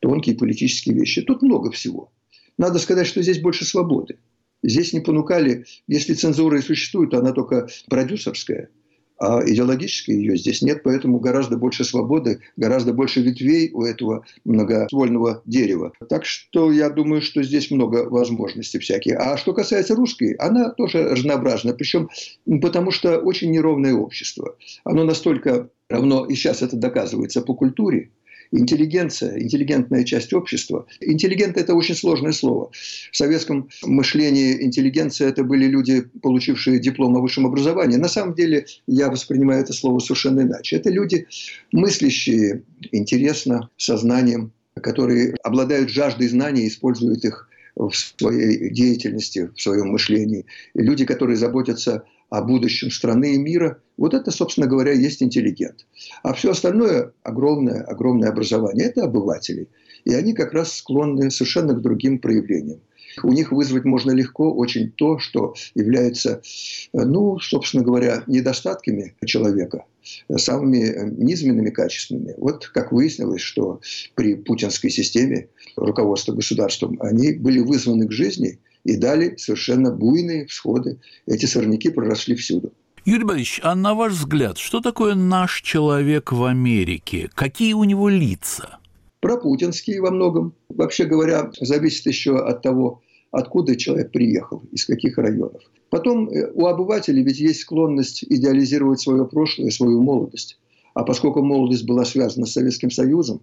Тонкие 0.00 0.36
политические 0.36 0.94
вещи. 0.96 1.22
Тут 1.22 1.42
много 1.42 1.70
всего. 1.70 2.10
Надо 2.58 2.78
сказать, 2.78 3.06
что 3.06 3.22
здесь 3.22 3.40
больше 3.40 3.64
свободы. 3.64 4.16
Здесь 4.62 4.92
не 4.92 5.00
понукали, 5.00 5.66
если 5.88 6.14
цензура 6.14 6.58
и 6.58 6.62
существует, 6.62 7.10
то 7.10 7.18
она 7.18 7.32
только 7.32 7.68
продюсерская– 7.88 8.68
а 9.22 9.40
идеологической 9.46 10.16
ее 10.16 10.36
здесь 10.36 10.62
нет, 10.62 10.82
поэтому 10.82 11.20
гораздо 11.20 11.56
больше 11.56 11.84
свободы, 11.84 12.40
гораздо 12.56 12.92
больше 12.92 13.20
ветвей 13.22 13.70
у 13.72 13.84
этого 13.84 14.24
многоствольного 14.44 15.42
дерева. 15.46 15.92
Так 16.08 16.24
что 16.24 16.72
я 16.72 16.90
думаю, 16.90 17.22
что 17.22 17.40
здесь 17.44 17.70
много 17.70 18.08
возможностей 18.10 18.80
всяких. 18.80 19.14
А 19.20 19.36
что 19.36 19.52
касается 19.52 19.94
русской, 19.94 20.32
она 20.32 20.70
тоже 20.70 21.04
разнообразна, 21.04 21.72
причем 21.72 22.08
потому 22.60 22.90
что 22.90 23.18
очень 23.18 23.52
неровное 23.52 23.94
общество. 23.94 24.56
Оно 24.82 25.04
настолько 25.04 25.68
равно, 25.88 26.26
и 26.26 26.34
сейчас 26.34 26.62
это 26.62 26.76
доказывается 26.76 27.42
по 27.42 27.54
культуре, 27.54 28.10
интеллигенция, 28.52 29.40
интеллигентная 29.40 30.04
часть 30.04 30.32
общества. 30.32 30.86
Интеллигент– 31.00 31.56
это 31.58 31.74
очень 31.74 31.94
сложное 31.94 32.32
слово. 32.32 32.70
В 33.10 33.16
советском 33.16 33.68
мышлении 33.82 34.62
интеллигенция– 34.62 35.28
это 35.30 35.42
были 35.42 35.66
люди, 35.66 36.02
получившие 36.22 36.78
диплом 36.78 37.16
о 37.16 37.20
высшем 37.20 37.46
образовании. 37.46 37.96
На 37.96 38.08
самом 38.08 38.34
деле 38.34 38.66
я 38.86 39.10
воспринимаю 39.10 39.62
это 39.62 39.72
слово 39.72 39.98
совершенно 39.98 40.42
иначе. 40.42 40.76
Это 40.76 40.90
люди, 40.90 41.26
мыслящие 41.72 42.62
интересно, 42.92 43.70
сознанием, 43.76 44.52
которые 44.74 45.34
обладают 45.42 45.90
жаждой 45.90 46.28
знаний 46.28 46.64
и 46.64 46.68
используют 46.68 47.24
их 47.24 47.48
в 47.74 47.92
своей 47.92 48.70
деятельности, 48.70 49.50
в 49.56 49.60
своем 49.60 49.88
мышлении. 49.88 50.44
И 50.74 50.82
люди, 50.82 51.06
которые 51.06 51.36
заботятся 51.36 52.04
о 52.32 52.40
будущем 52.40 52.90
страны 52.90 53.34
и 53.34 53.38
мира, 53.38 53.82
вот 53.98 54.14
это, 54.14 54.30
собственно 54.30 54.66
говоря, 54.66 54.92
есть 54.92 55.22
интеллигент. 55.22 55.86
А 56.22 56.32
все 56.32 56.52
остальное, 56.52 57.12
огромное, 57.22 57.82
огромное 57.82 58.30
образование, 58.30 58.86
это 58.86 59.04
обыватели. 59.04 59.68
И 60.06 60.14
они 60.14 60.32
как 60.32 60.54
раз 60.54 60.72
склонны 60.72 61.30
совершенно 61.30 61.74
к 61.74 61.82
другим 61.82 62.18
проявлениям. 62.18 62.80
У 63.22 63.32
них 63.32 63.52
вызвать 63.52 63.84
можно 63.84 64.12
легко 64.12 64.50
очень 64.50 64.90
то, 64.92 65.18
что 65.18 65.52
является, 65.74 66.40
ну, 66.94 67.38
собственно 67.38 67.84
говоря, 67.84 68.24
недостатками 68.26 69.14
человека, 69.26 69.84
самыми 70.34 71.10
низменными 71.22 71.68
качествами. 71.68 72.32
Вот 72.38 72.66
как 72.68 72.92
выяснилось, 72.92 73.42
что 73.42 73.82
при 74.14 74.36
путинской 74.36 74.88
системе 74.88 75.48
руководства 75.76 76.32
государством 76.32 76.96
они 77.00 77.34
были 77.34 77.58
вызваны 77.58 78.08
к 78.08 78.12
жизни– 78.12 78.58
и 78.84 78.96
дали 78.96 79.36
совершенно 79.36 79.90
буйные 79.90 80.46
всходы. 80.46 80.98
Эти 81.26 81.46
сорняки 81.46 81.90
проросли 81.90 82.34
всюду. 82.34 82.72
Юрий 83.04 83.24
Борисович, 83.24 83.60
а 83.64 83.74
на 83.74 83.94
ваш 83.94 84.12
взгляд, 84.12 84.58
что 84.58 84.80
такое 84.80 85.14
наш 85.14 85.60
человек 85.62 86.30
в 86.30 86.44
Америке? 86.44 87.28
Какие 87.34 87.72
у 87.72 87.84
него 87.84 88.08
лица? 88.08 88.78
Пропутинские 89.20 90.00
во 90.00 90.10
многом. 90.10 90.54
Вообще 90.68 91.04
говоря, 91.04 91.50
зависит 91.60 92.06
еще 92.06 92.38
от 92.38 92.62
того, 92.62 93.02
откуда 93.32 93.76
человек 93.76 94.12
приехал, 94.12 94.62
из 94.70 94.84
каких 94.84 95.18
районов. 95.18 95.62
Потом 95.90 96.28
э, 96.28 96.50
у 96.54 96.66
обывателей 96.66 97.22
ведь 97.22 97.40
есть 97.40 97.60
склонность 97.60 98.24
идеализировать 98.24 99.00
свое 99.00 99.26
прошлое, 99.26 99.70
свою 99.70 100.00
молодость. 100.00 100.58
А 100.94 101.04
поскольку 101.04 101.42
молодость 101.42 101.84
была 101.84 102.04
связана 102.04 102.46
с 102.46 102.52
Советским 102.52 102.90
Союзом, 102.90 103.40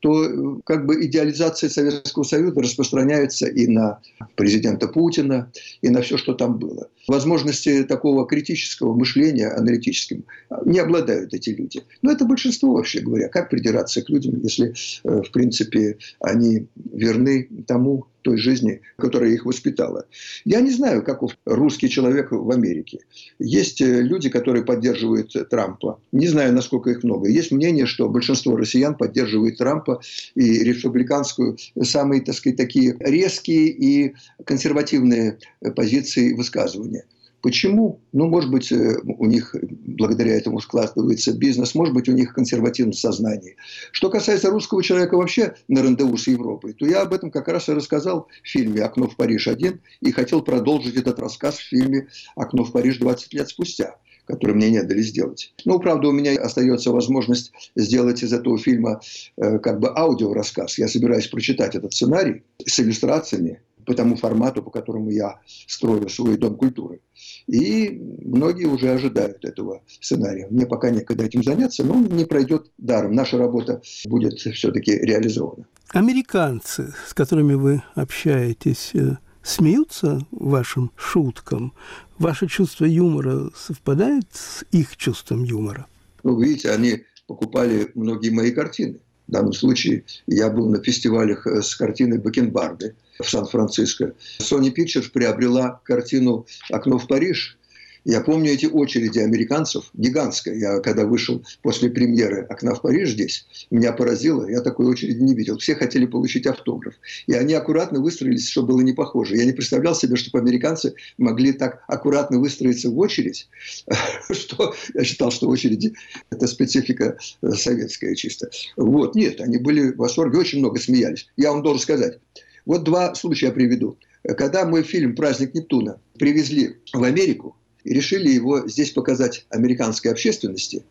то 0.00 0.24
э, 0.24 0.60
как 0.64 0.86
бы 0.86 1.04
идеализация 1.04 1.68
Советского 1.68 2.22
Союза 2.22 2.60
распространяется 2.60 3.46
и 3.46 3.66
на 3.66 4.00
президента 4.36 4.88
Путина, 4.88 5.50
и 5.82 5.88
на 5.88 6.02
все, 6.02 6.16
что 6.16 6.34
там 6.34 6.58
было. 6.58 6.88
Возможности 7.08 7.84
такого 7.84 8.26
критического 8.26 8.94
мышления 8.94 9.48
аналитическим 9.48 10.24
не 10.66 10.78
обладают 10.78 11.32
эти 11.32 11.50
люди. 11.50 11.82
Но 12.02 12.12
это 12.12 12.26
большинство, 12.26 12.74
вообще 12.74 13.00
говоря. 13.00 13.28
Как 13.28 13.48
придираться 13.48 14.02
к 14.02 14.10
людям, 14.10 14.40
если, 14.42 14.74
э, 15.04 15.22
в 15.22 15.30
принципе, 15.32 15.96
они 16.20 16.66
верны 16.92 17.48
тому, 17.66 18.06
той 18.22 18.36
жизни, 18.36 18.80
которая 18.96 19.30
их 19.30 19.46
воспитала. 19.46 20.06
Я 20.44 20.60
не 20.60 20.70
знаю, 20.70 21.02
как 21.02 21.22
русский 21.46 21.88
человек 21.88 22.30
в 22.30 22.50
Америке. 22.50 23.00
Есть 23.38 23.80
э, 23.80 24.02
люди, 24.02 24.28
которые 24.28 24.64
поддерживают 24.64 25.32
Трампа. 25.48 26.00
Не 26.12 26.26
знаю, 26.26 26.52
насколько 26.52 26.90
их 26.90 27.04
много. 27.04 27.28
Есть 27.28 27.52
мнение, 27.52 27.86
что 27.86 28.08
большинство 28.08 28.56
россиян 28.56 28.96
поддерживает 28.96 29.56
Трампа 29.58 30.00
и 30.34 30.64
республиканскую, 30.64 31.56
самые, 31.82 32.22
так 32.22 32.34
сказать, 32.34 32.56
такие 32.56 32.96
резкие 33.00 33.68
и 33.68 34.14
консервативные 34.44 35.38
позиции 35.74 36.34
высказывания. 36.34 36.97
Почему? 37.40 38.00
Ну, 38.12 38.26
может 38.26 38.50
быть, 38.50 38.72
э, 38.72 38.96
у 39.04 39.26
них 39.26 39.54
благодаря 39.60 40.34
этому 40.36 40.60
складывается 40.60 41.32
бизнес, 41.32 41.74
может 41.74 41.94
быть, 41.94 42.08
у 42.08 42.12
них 42.12 42.34
консервативное 42.34 42.94
сознание. 42.94 43.54
Что 43.92 44.10
касается 44.10 44.50
русского 44.50 44.82
человека 44.82 45.16
вообще 45.16 45.54
на 45.68 45.82
рандеву 45.82 46.16
с 46.16 46.26
Европой, 46.26 46.72
то 46.72 46.84
я 46.86 47.02
об 47.02 47.12
этом 47.12 47.30
как 47.30 47.48
раз 47.48 47.68
и 47.68 47.72
рассказал 47.72 48.28
в 48.42 48.48
фильме 48.48 48.82
«Окно 48.82 49.08
в 49.08 49.16
Париж-1» 49.16 49.78
и 50.00 50.12
хотел 50.12 50.42
продолжить 50.42 50.96
этот 50.96 51.18
рассказ 51.20 51.56
в 51.56 51.68
фильме 51.68 52.08
«Окно 52.34 52.64
в 52.64 52.72
Париж 52.72 52.98
20 52.98 53.34
лет 53.34 53.48
спустя» 53.48 53.96
который 54.28 54.54
мне 54.54 54.68
не 54.68 54.82
дали 54.82 55.00
сделать. 55.00 55.54
Ну, 55.64 55.80
правда, 55.80 56.08
у 56.08 56.12
меня 56.12 56.38
остается 56.38 56.92
возможность 56.92 57.50
сделать 57.74 58.22
из 58.22 58.30
этого 58.30 58.58
фильма 58.58 59.00
э, 59.38 59.58
как 59.58 59.80
бы 59.80 59.88
аудиорассказ. 59.88 60.76
Я 60.76 60.86
собираюсь 60.86 61.28
прочитать 61.28 61.74
этот 61.74 61.94
сценарий 61.94 62.42
с 62.62 62.78
иллюстрациями, 62.78 63.62
по 63.88 63.94
тому 63.94 64.16
формату, 64.16 64.62
по 64.62 64.70
которому 64.70 65.10
я 65.10 65.40
строю 65.66 66.08
свой 66.10 66.36
дом 66.36 66.56
культуры. 66.56 67.00
И 67.46 67.98
многие 68.22 68.66
уже 68.66 68.90
ожидают 68.90 69.44
этого 69.44 69.80
сценария. 70.00 70.46
Мне 70.50 70.66
пока 70.66 70.90
некогда 70.90 71.24
этим 71.24 71.42
заняться, 71.42 71.84
но 71.84 71.94
он 71.94 72.04
не 72.04 72.26
пройдет 72.26 72.70
даром. 72.76 73.12
Наша 73.12 73.38
работа 73.38 73.80
будет 74.04 74.34
все-таки 74.34 74.92
реализована. 74.92 75.64
Американцы, 75.88 76.94
с 77.06 77.14
которыми 77.14 77.54
вы 77.54 77.82
общаетесь, 77.94 78.90
э, 78.94 79.16
смеются 79.42 80.20
вашим 80.30 80.90
шуткам? 80.94 81.72
Ваше 82.18 82.46
чувство 82.46 82.84
юмора 82.84 83.50
совпадает 83.56 84.26
с 84.32 84.64
их 84.70 84.98
чувством 84.98 85.44
юмора? 85.44 85.86
Ну, 86.24 86.38
видите, 86.38 86.70
они 86.70 87.04
покупали 87.26 87.90
многие 87.94 88.30
мои 88.30 88.50
картины. 88.50 88.98
В 89.28 89.32
данном 89.32 89.52
случае 89.52 90.04
я 90.26 90.48
был 90.48 90.68
на 90.68 90.82
фестивалях 90.82 91.46
э, 91.46 91.62
с 91.62 91.76
картиной 91.76 92.18
Бакенбарды– 92.18 92.94
в 93.20 93.28
Сан-Франциско. 93.28 94.14
Sony 94.40 94.74
Pictures 94.74 95.10
приобрела 95.12 95.80
картину 95.84 96.46
«Окно 96.70 96.98
в 96.98 97.06
Париж», 97.06 97.58
я 98.04 98.20
помню 98.20 98.52
эти 98.52 98.66
очереди 98.66 99.18
американцев, 99.18 99.90
гигантская. 99.94 100.54
Я 100.54 100.80
когда 100.80 101.04
вышел 101.04 101.44
после 101.62 101.90
премьеры 101.90 102.42
«Окна 102.48 102.74
в 102.74 102.82
Париж» 102.82 103.10
здесь, 103.10 103.46
меня 103.70 103.92
поразило, 103.92 104.48
я 104.48 104.60
такой 104.60 104.86
очереди 104.86 105.20
не 105.20 105.34
видел. 105.34 105.58
Все 105.58 105.74
хотели 105.74 106.06
получить 106.06 106.46
автограф. 106.46 106.94
И 107.26 107.34
они 107.34 107.54
аккуратно 107.54 108.00
выстроились, 108.00 108.48
чтобы 108.48 108.68
было 108.68 108.80
не 108.80 108.92
похоже. 108.92 109.36
Я 109.36 109.44
не 109.44 109.52
представлял 109.52 109.94
себе, 109.94 110.16
чтобы 110.16 110.38
американцы 110.38 110.94
могли 111.16 111.52
так 111.52 111.82
аккуратно 111.88 112.38
выстроиться 112.38 112.90
в 112.90 112.98
очередь, 112.98 113.48
что 114.30 114.74
я 114.94 115.04
считал, 115.04 115.30
что 115.30 115.48
очереди– 115.48 115.94
это 116.30 116.46
специфика 116.46 117.18
советская 117.42 118.14
чисто. 118.14 118.50
Вот, 118.76 119.14
нет, 119.14 119.40
они 119.40 119.58
были 119.58 119.92
в 119.92 119.96
восторге, 119.96 120.38
очень 120.38 120.58
много 120.58 120.78
смеялись. 120.78 121.28
Я 121.36 121.52
вам 121.52 121.62
должен 121.62 121.82
сказать, 121.82 122.18
вот 122.66 122.84
два 122.84 123.14
случая 123.14 123.50
приведу. 123.50 123.98
Когда 124.36 124.66
мой 124.66 124.82
фильм 124.82 125.14
«Праздник 125.14 125.54
Нептуна» 125.54 126.00
привезли 126.18 126.76
в 126.92 127.02
Америку, 127.02 127.56
и 127.88 127.94
решили 127.94 128.28
его 128.28 128.68
здесь 128.68 128.90
показать 128.90 129.46
американской 129.48 130.10
общественности, 130.10 130.84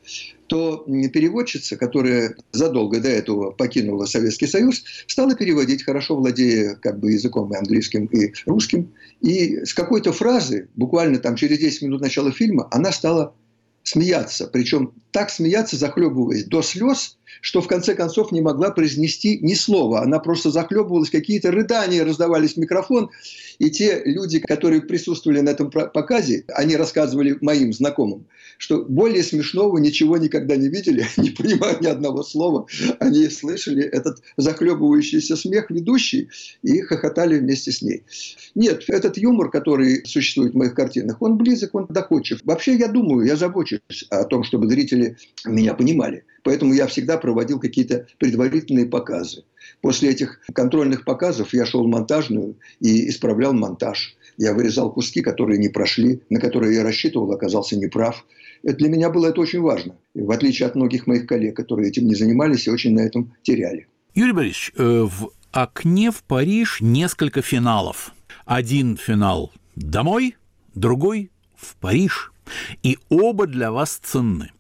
то 0.47 0.77
переводчица, 1.13 1.77
которая 1.77 2.36
задолго 2.51 2.99
до 2.99 3.07
этого 3.07 3.51
покинула 3.51 4.05
Советский 4.05 4.47
Союз, 4.47 4.83
стала 5.05 5.36
переводить, 5.36 5.83
хорошо 5.83 6.15
владея 6.15 6.73
как 6.73 6.99
бы 6.99 7.12
языком 7.12 7.53
и 7.53 7.57
английским, 7.57 8.05
и 8.05 8.33
русским. 8.47 8.91
И 9.21 9.63
с 9.63 9.75
какой-то 9.75 10.12
фразы, 10.12 10.69
буквально 10.75 11.19
там 11.19 11.36
через 11.36 11.60
10 11.60 11.83
минут 11.83 12.01
начала 12.01 12.31
фильма, 12.31 12.67
она 12.71 12.91
стала 12.91 13.36
смеяться. 13.83 14.47
Причем 14.47 14.93
так 15.12 15.30
смеяться, 15.30 15.78
захлебываясь 15.78 16.46
до 16.46 16.62
слез, 16.62 17.17
что 17.41 17.62
в 17.62 17.67
конце 17.67 17.96
концов 17.96 18.32
не 18.32 18.41
могла 18.41 18.72
произнести 18.72 19.39
ни 19.39 19.54
слова. 19.54 20.02
Она 20.02 20.20
просто 20.20 20.52
захлебывалась, 20.52 21.10
какие-то 21.10 21.52
рыдания 21.52 22.04
раздавались 22.04 22.54
в 22.54 22.58
микрофон. 22.58 23.10
И 23.60 23.70
те 23.70 24.02
люди, 24.06 24.39
которые 24.39 24.82
присутствовали 24.82 25.41
на 25.41 25.50
этом 25.50 25.72
показе, 25.72 26.46
они 26.54 26.76
рассказывали 26.76 27.38
моим 27.41 27.74
знакомым, 27.74 28.28
что 28.58 28.84
более 28.84 29.24
смешного 29.24 29.78
ничего 29.78 30.17
никогда 30.17 30.56
не 30.56 30.67
видели, 30.67 31.06
не 31.17 31.30
понимая 31.32 31.78
ни 31.80 31.88
одного 31.88 32.24
слова. 32.24 32.67
Они 33.00 33.28
слышали 33.30 33.84
этот 33.84 34.22
захлебывающийся 34.38 35.36
смех 35.36 35.70
ведущий 35.70 36.30
и 36.63 36.82
хохотали 36.82 37.39
вместе 37.39 37.72
с 37.72 37.82
ней. 37.82 38.04
Нет, 38.56 38.84
этот 38.88 39.17
юмор, 39.17 39.50
который 39.50 40.06
существует 40.06 40.54
в 40.54 40.58
моих 40.58 40.74
картинах, 40.74 41.22
он 41.22 41.38
близок, 41.38 41.76
он 41.76 41.88
доходчив. 41.89 42.39
Вообще 42.43 42.76
я 42.76 42.88
думаю, 42.88 43.26
я 43.26 43.36
забочусь 43.36 44.06
о 44.10 44.24
том, 44.24 44.43
чтобы 44.43 44.67
зрители 44.97 45.17
меня 45.45 45.73
понимали. 45.73 46.23
Поэтому 46.43 46.73
я 46.73 46.88
всегда 46.88 47.17
проводил 47.17 47.60
какие-то 47.60 48.07
предварительные 48.19 48.86
показы. 48.86 49.43
После 49.81 50.10
этих 50.10 50.39
контрольных 50.53 51.03
показов 51.03 51.53
я 51.53 51.65
шел 51.65 51.83
в 51.83 51.88
монтажную 51.88 52.55
и 52.79 53.10
исправлял 53.10 53.53
монтаж. 53.53 54.15
Я 54.38 54.53
вырезал 54.53 54.91
куски, 54.91 55.21
которые 55.21 55.57
не 55.60 55.69
прошли, 55.69 56.21
на 56.29 56.39
которые 56.39 56.75
я 56.75 56.83
рассчитывал, 56.83 57.31
оказался 57.31 57.77
неправ. 57.77 58.25
Это 58.63 58.77
для 58.77 58.89
меня 58.89 59.10
было 59.10 59.27
это 59.27 59.41
очень 59.41 59.62
важно. 59.62 59.95
В 60.13 60.31
отличие 60.31 60.67
от 60.67 60.75
многих 60.75 61.07
моих 61.07 61.25
коллег, 61.25 61.55
которые 61.55 61.89
этим 61.89 62.05
не 62.05 62.15
занимались 62.15 62.67
и 62.67 62.71
очень 62.71 62.93
на 62.93 63.01
этом 63.01 63.33
теряли. 63.41 63.88
Юрий 64.13 64.31
Борисович, 64.31 64.71
э, 64.77 65.01
в 65.03 65.31
окне 65.51 66.12
в 66.12 66.23
Париж 66.23 66.77
несколько 66.81 67.41
финалов. 67.41 68.13
Один 68.45 68.95
финал 68.95 69.51
домой, 69.75 70.36
другой 70.75 71.29
в 71.55 71.75
Париж. 71.75 72.31
И 72.83 72.97
оба 73.10 73.47
для 73.47 73.71
вас 73.71 73.99
ценны. 74.01 74.51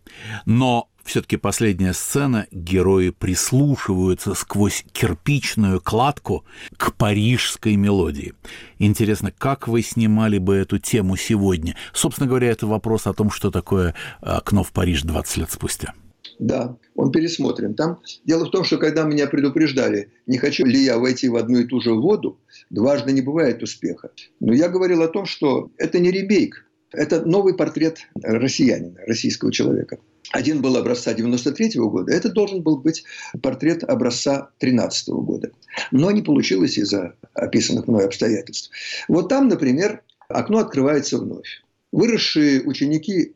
Но 0.45 0.89
все-таки 1.07 1.37
последняя 1.37 1.93
сцена, 1.93 2.47
герои 2.51 3.09
прислушиваются 3.09 4.33
сквозь 4.33 4.85
кирпичную 4.91 5.79
кладку 5.79 6.43
к 6.75 6.93
парижской 6.93 7.77
мелодии. 7.77 8.33
Интересно, 8.77 9.31
как 9.31 9.67
вы 9.67 9.81
снимали 9.81 10.37
бы 10.37 10.55
эту 10.55 10.79
тему 10.79 11.15
сегодня? 11.15 11.75
Собственно 11.93 12.27
говоря, 12.27 12.49
это 12.49 12.67
вопрос 12.67 13.07
о 13.07 13.13
том, 13.13 13.31
что 13.31 13.51
такое 13.51 13.95
окно 14.19 14.63
в 14.63 14.71
Париж 14.73 15.03
20 15.03 15.37
лет 15.37 15.51
спустя. 15.51 15.93
Да, 16.39 16.75
он 16.95 17.11
пересмотрен. 17.11 17.73
Там 17.73 17.99
дело 18.25 18.45
в 18.45 18.51
том, 18.51 18.63
что 18.63 18.77
когда 18.77 19.03
меня 19.03 19.27
предупреждали, 19.27 20.11
не 20.27 20.37
хочу 20.37 20.65
ли 20.65 20.83
я 20.83 20.99
войти 20.99 21.29
в 21.29 21.35
одну 21.35 21.59
и 21.59 21.65
ту 21.65 21.79
же 21.79 21.93
воду, 21.93 22.37
дважды 22.69 23.11
не 23.11 23.21
бывает 23.21 23.63
успеха. 23.63 24.11
Но 24.39 24.53
я 24.53 24.69
говорил 24.69 25.01
о 25.01 25.07
том, 25.07 25.25
что 25.25 25.71
это 25.77 25.99
не 25.99 26.11
ремейк, 26.11 26.66
это 26.91 27.25
новый 27.25 27.55
портрет 27.55 27.99
россиянина, 28.21 28.99
российского 29.05 29.51
человека. 29.51 29.97
Один 30.31 30.61
был 30.61 30.75
образца 30.75 31.13
93 31.13 31.77
-го 31.77 31.89
года, 31.89 32.11
это 32.13 32.29
должен 32.29 32.61
был 32.61 32.77
быть 32.77 33.03
портрет 33.41 33.83
образца 33.83 34.49
13 34.59 35.09
-го 35.09 35.21
года. 35.21 35.51
Но 35.91 36.11
не 36.11 36.21
получилось 36.21 36.77
из-за 36.77 37.15
описанных 37.33 37.87
мной 37.87 38.05
обстоятельств. 38.05 38.71
Вот 39.07 39.29
там, 39.29 39.47
например, 39.47 40.01
окно 40.27 40.59
открывается 40.59 41.17
вновь. 41.17 41.63
Выросшие 41.91 42.61
ученики 42.63 43.35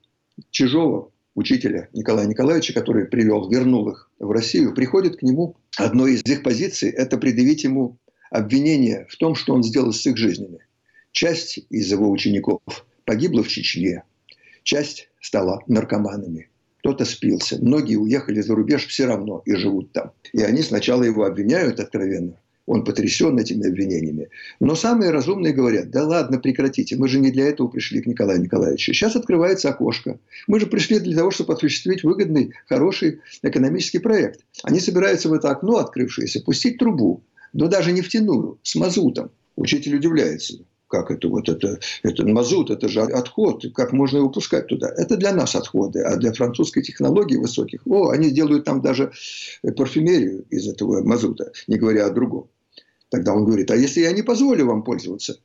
Чижова, 0.49 1.09
учителя 1.35 1.87
Николая 1.93 2.27
Николаевича, 2.27 2.73
который 2.73 3.05
привел, 3.05 3.49
вернул 3.49 3.89
их 3.89 4.09
в 4.19 4.31
Россию, 4.31 4.73
приходят 4.73 5.17
к 5.17 5.21
нему. 5.21 5.55
Одной 5.77 6.13
из 6.13 6.25
их 6.25 6.43
позиций– 6.43 6.89
это 6.91 7.17
предъявить 7.17 7.63
ему 7.63 7.97
обвинение 8.29 9.05
в 9.09 9.15
том, 9.17 9.35
что 9.35 9.53
он 9.53 9.63
сделал 9.63 9.93
с 9.93 10.05
их 10.05 10.17
жизнями. 10.17 10.59
Часть 11.11 11.59
из 11.69 11.91
его 11.91 12.09
учеников 12.09 12.61
погибла 13.11 13.43
в 13.43 13.49
Чечне, 13.49 14.03
часть 14.63 15.09
стала 15.19 15.61
наркоманами, 15.67 16.47
кто-то 16.79 17.03
спился. 17.03 17.57
Многие 17.61 17.97
уехали 17.97 18.39
за 18.39 18.55
рубеж 18.55 18.87
все 18.87 19.05
равно 19.05 19.41
и 19.43 19.53
живут 19.53 19.91
там. 19.91 20.13
И 20.31 20.41
они 20.41 20.61
сначала 20.61 21.03
его 21.03 21.25
обвиняют 21.25 21.81
откровенно. 21.81 22.39
Он 22.67 22.85
потрясен 22.85 23.37
этими 23.37 23.67
обвинениями. 23.67 24.29
Но 24.61 24.75
самые 24.75 25.11
разумные 25.11 25.51
говорят, 25.51 25.89
да 25.91 26.05
ладно, 26.05 26.39
прекратите, 26.39 26.95
мы 26.95 27.09
же 27.09 27.19
не 27.19 27.31
для 27.31 27.47
этого 27.47 27.67
пришли 27.67 28.01
к 28.01 28.05
Николаю 28.05 28.39
Николаевичу. 28.39 28.93
Сейчас 28.93 29.17
открывается 29.17 29.67
окошко. 29.67 30.17
Мы 30.47 30.61
же 30.61 30.67
пришли 30.67 30.99
для 30.99 31.17
того, 31.17 31.31
чтобы 31.31 31.55
осуществить 31.55 32.05
выгодный, 32.05 32.53
хороший 32.69 33.19
экономический 33.41 33.99
проект. 33.99 34.45
Они 34.63 34.79
собираются 34.79 35.27
в 35.27 35.33
это 35.33 35.49
окно, 35.49 35.79
открывшееся, 35.79 36.41
пустить 36.43 36.77
трубу, 36.77 37.25
но 37.51 37.67
даже 37.67 37.91
нефтяную, 37.91 38.57
с 38.63 38.75
мазутом. 38.75 39.31
Учитель 39.57 39.97
удивляется 39.97 40.59
как 40.91 41.09
это 41.09 41.29
вот 41.29 41.47
это, 41.47 41.79
это 42.03 42.27
мазут, 42.27 42.69
это 42.69 42.89
же 42.89 43.01
отход, 43.01 43.65
как 43.73 43.93
можно 43.93 44.17
его 44.17 44.29
пускать 44.29 44.67
туда? 44.67 44.93
Это 44.97 45.15
для 45.15 45.33
нас 45.33 45.55
отходы, 45.55 46.01
а 46.01 46.17
для 46.17 46.33
французской 46.33 46.83
технологии 46.83 47.37
высоких, 47.37 47.81
о, 47.87 48.09
они 48.09 48.29
делают 48.29 48.65
там 48.65 48.81
даже 48.81 49.11
парфюмерию 49.77 50.45
из 50.49 50.67
этого 50.67 51.01
мазута, 51.01 51.51
не 51.67 51.77
говоря 51.77 52.07
о 52.07 52.11
другом. 52.11 52.49
Тогда 53.09 53.33
он 53.33 53.45
говорит, 53.45 53.71
а 53.71 53.75
если 53.75 54.01
я 54.01 54.11
не 54.11 54.21
позволю 54.21 54.67
вам 54.67 54.83
пользоваться, 54.83 55.37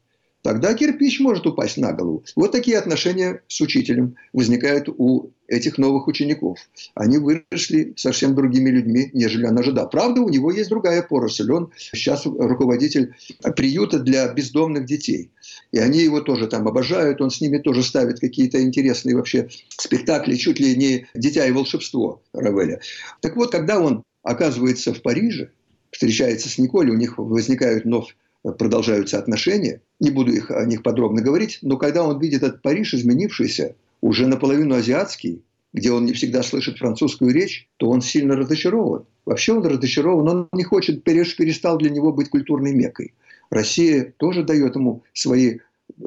тогда 0.46 0.74
кирпич 0.74 1.18
может 1.18 1.44
упасть 1.44 1.76
на 1.76 1.92
голову. 1.92 2.24
Вот 2.36 2.52
такие 2.52 2.78
отношения 2.78 3.42
с 3.48 3.60
учителем 3.60 4.14
возникают 4.32 4.88
у 4.88 5.32
этих 5.48 5.76
новых 5.76 6.06
учеников. 6.06 6.60
Они 6.94 7.18
выросли 7.18 7.94
совсем 7.96 8.36
другими 8.36 8.70
людьми, 8.70 9.10
нежели 9.12 9.44
он 9.44 9.58
ожидал. 9.58 9.90
Правда, 9.90 10.20
у 10.20 10.28
него 10.28 10.52
есть 10.52 10.70
другая 10.70 11.02
поросль. 11.02 11.50
Он 11.50 11.72
сейчас 11.76 12.26
руководитель 12.26 13.16
приюта 13.56 13.98
для 13.98 14.32
бездомных 14.32 14.86
детей. 14.86 15.32
И 15.72 15.78
они 15.78 15.98
его 15.98 16.20
тоже 16.20 16.46
там 16.46 16.68
обожают, 16.68 17.20
он 17.20 17.30
с 17.30 17.40
ними 17.40 17.58
тоже 17.58 17.82
ставит 17.82 18.20
какие-то 18.20 18.62
интересные 18.62 19.16
вообще 19.16 19.48
спектакли, 19.76 20.36
чуть 20.36 20.60
ли 20.60 20.76
не 20.76 21.08
«Дитя 21.16 21.44
и 21.44 21.50
волшебство» 21.50 22.22
Равеля. 22.32 22.80
Так 23.20 23.34
вот, 23.34 23.50
когда 23.50 23.80
он 23.80 24.04
оказывается 24.22 24.94
в 24.94 25.02
Париже, 25.02 25.50
встречается 25.90 26.48
с 26.48 26.58
Николь, 26.58 26.90
у 26.90 26.94
них 26.94 27.18
возникают 27.18 27.82
вновь 27.82 28.14
продолжаются 28.52 29.18
отношения. 29.18 29.80
Не 30.00 30.10
буду 30.10 30.32
их, 30.32 30.50
о 30.50 30.64
них 30.64 30.82
подробно 30.82 31.22
говорить, 31.22 31.58
но 31.62 31.76
когда 31.76 32.04
он 32.04 32.18
видит 32.20 32.42
этот 32.42 32.62
Париж 32.62 32.94
изменившийся, 32.94 33.74
уже 34.00 34.26
наполовину 34.26 34.74
азиатский, 34.74 35.42
где 35.72 35.90
он 35.90 36.06
не 36.06 36.12
всегда 36.12 36.42
слышит 36.42 36.78
французскую 36.78 37.32
речь, 37.32 37.68
то 37.76 37.88
он 37.88 38.00
сильно 38.00 38.36
разочарован. 38.36 39.04
Вообще 39.24 39.52
он 39.52 39.66
разочарован, 39.66 40.28
он 40.28 40.48
не 40.52 40.64
хочет, 40.64 41.02
перестал 41.02 41.76
для 41.78 41.90
него 41.90 42.12
быть 42.12 42.30
культурной 42.30 42.72
мекой. 42.72 43.14
Россия 43.50 44.14
тоже 44.16 44.42
дает 44.42 44.74
ему 44.76 45.02
свои 45.12 45.58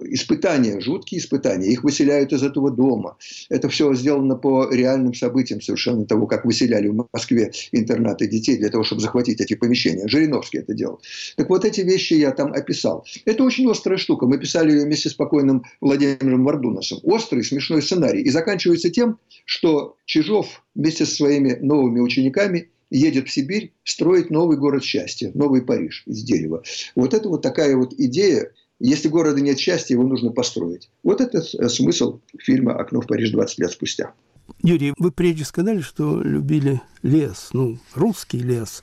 испытания, 0.04 0.80
жуткие 0.80 1.20
испытания. 1.20 1.68
Их 1.68 1.84
выселяют 1.84 2.34
из 2.34 2.44
этого 2.44 2.72
дома. 2.72 3.18
Это 3.50 3.70
все 3.70 3.94
сделано 3.94 4.36
по 4.36 4.70
реальным 4.72 5.13
событиям 5.13 5.62
совершенно 5.62 6.06
того, 6.06 6.28
как 6.28 6.46
выселяли 6.46 6.88
в 6.88 7.08
Москве 7.12 7.52
интернаты 7.72 8.28
детей 8.28 8.58
для 8.58 8.70
того, 8.70 8.84
чтобы 8.84 9.02
захватить 9.02 9.42
эти 9.42 9.56
помещения. 9.56 10.08
Жириновский 10.08 10.60
это 10.60 10.74
делал. 10.74 11.02
Так 11.36 11.50
вот 11.50 11.65
эти 11.65 11.82
вещи 11.82 12.13
я 12.13 12.32
там 12.32 12.54
описал. 12.54 13.06
Это 13.26 13.44
очень 13.44 13.70
острая 13.70 13.98
штука. 13.98 14.26
Мы 14.26 14.38
писали 14.38 14.72
ее 14.72 14.86
вместе 14.86 15.10
с 15.10 15.13
покойным 15.13 15.63
Владимиром 15.82 16.44
Вардуносом. 16.44 17.00
Острый, 17.04 17.44
смешной 17.44 17.82
сценарий. 17.82 18.22
И 18.22 18.30
заканчивается 18.30 18.89
тем, 18.89 19.18
что 19.46 19.96
Чижов 20.06 20.63
вместе 20.76 21.06
со 21.06 21.15
своими 21.15 21.54
новыми 21.62 22.00
учениками 22.00 22.70
едет 22.89 23.28
в 23.28 23.32
Сибирь 23.32 23.74
строить 23.84 24.30
новый 24.30 24.58
город 24.58 24.84
счастья, 24.84 25.32
новый 25.34 25.62
Париж 25.62 26.04
из 26.06 26.24
дерева. 26.24 26.63
Вот 26.96 27.13
это 27.13 27.30
вот 27.30 27.42
такая 27.42 27.76
вот 27.76 27.94
идея 27.98 28.52
если 28.80 29.10
города 29.10 29.42
нет 29.42 29.60
счастья, 29.60 29.96
его 29.96 30.04
нужно 30.04 30.32
построить. 30.32 30.89
Вот 31.04 31.22
это 31.22 31.39
э, 31.39 31.70
смысл 31.70 32.20
фильма 32.38 32.76
«Окно 32.76 33.02
в 33.02 33.08
Париж 33.08 33.32
20 33.32 33.60
лет 33.60 33.72
спустя». 33.72 34.13
Юрий, 34.62 34.94
вы 34.98 35.12
прежде 35.12 35.46
сказали, 35.46 35.82
что 35.82 36.22
любили 36.22 36.82
лес, 37.04 37.50
ну, 37.54 37.78
русский 37.94 38.39
лес, 38.39 38.82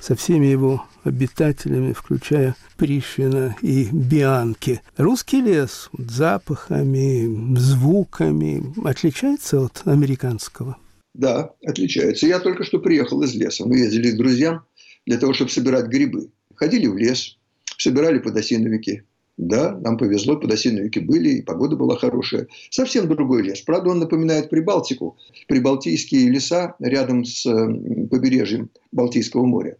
со 0.00 0.14
всеми 0.14 0.46
его 0.46 0.86
обитателями, 1.04 1.92
включая 1.92 2.54
Пришвина 2.76 3.56
и 3.60 3.88
Бианки. 3.92 4.80
Русский 4.96 5.40
лес 5.40 5.90
запахами, 5.98 7.56
звуками 7.58 8.62
отличается 8.86 9.60
от 9.64 9.82
американского? 9.86 10.76
Да, 11.14 11.52
отличается. 11.66 12.26
Я 12.26 12.38
только 12.38 12.64
что 12.64 12.78
приехал 12.78 13.22
из 13.22 13.34
леса. 13.34 13.66
Мы 13.66 13.78
ездили 13.78 14.12
к 14.12 14.16
друзьям 14.16 14.64
для 15.04 15.18
того, 15.18 15.34
чтобы 15.34 15.50
собирать 15.50 15.86
грибы. 15.86 16.30
Ходили 16.54 16.86
в 16.86 16.96
лес, 16.96 17.38
собирали 17.76 18.18
подосиновики, 18.18 19.02
да, 19.38 19.78
нам 19.78 19.96
повезло, 19.96 20.36
подосиновики 20.36 20.98
были, 20.98 21.30
и 21.30 21.42
погода 21.42 21.76
была 21.76 21.96
хорошая. 21.96 22.48
Совсем 22.70 23.08
другой 23.08 23.42
лес. 23.42 23.60
Правда, 23.60 23.90
он 23.90 24.00
напоминает 24.00 24.50
Прибалтику. 24.50 25.16
Прибалтийские 25.46 26.28
леса 26.28 26.74
рядом 26.80 27.24
с 27.24 27.44
побережьем 27.44 28.68
Балтийского 28.90 29.46
моря. 29.46 29.76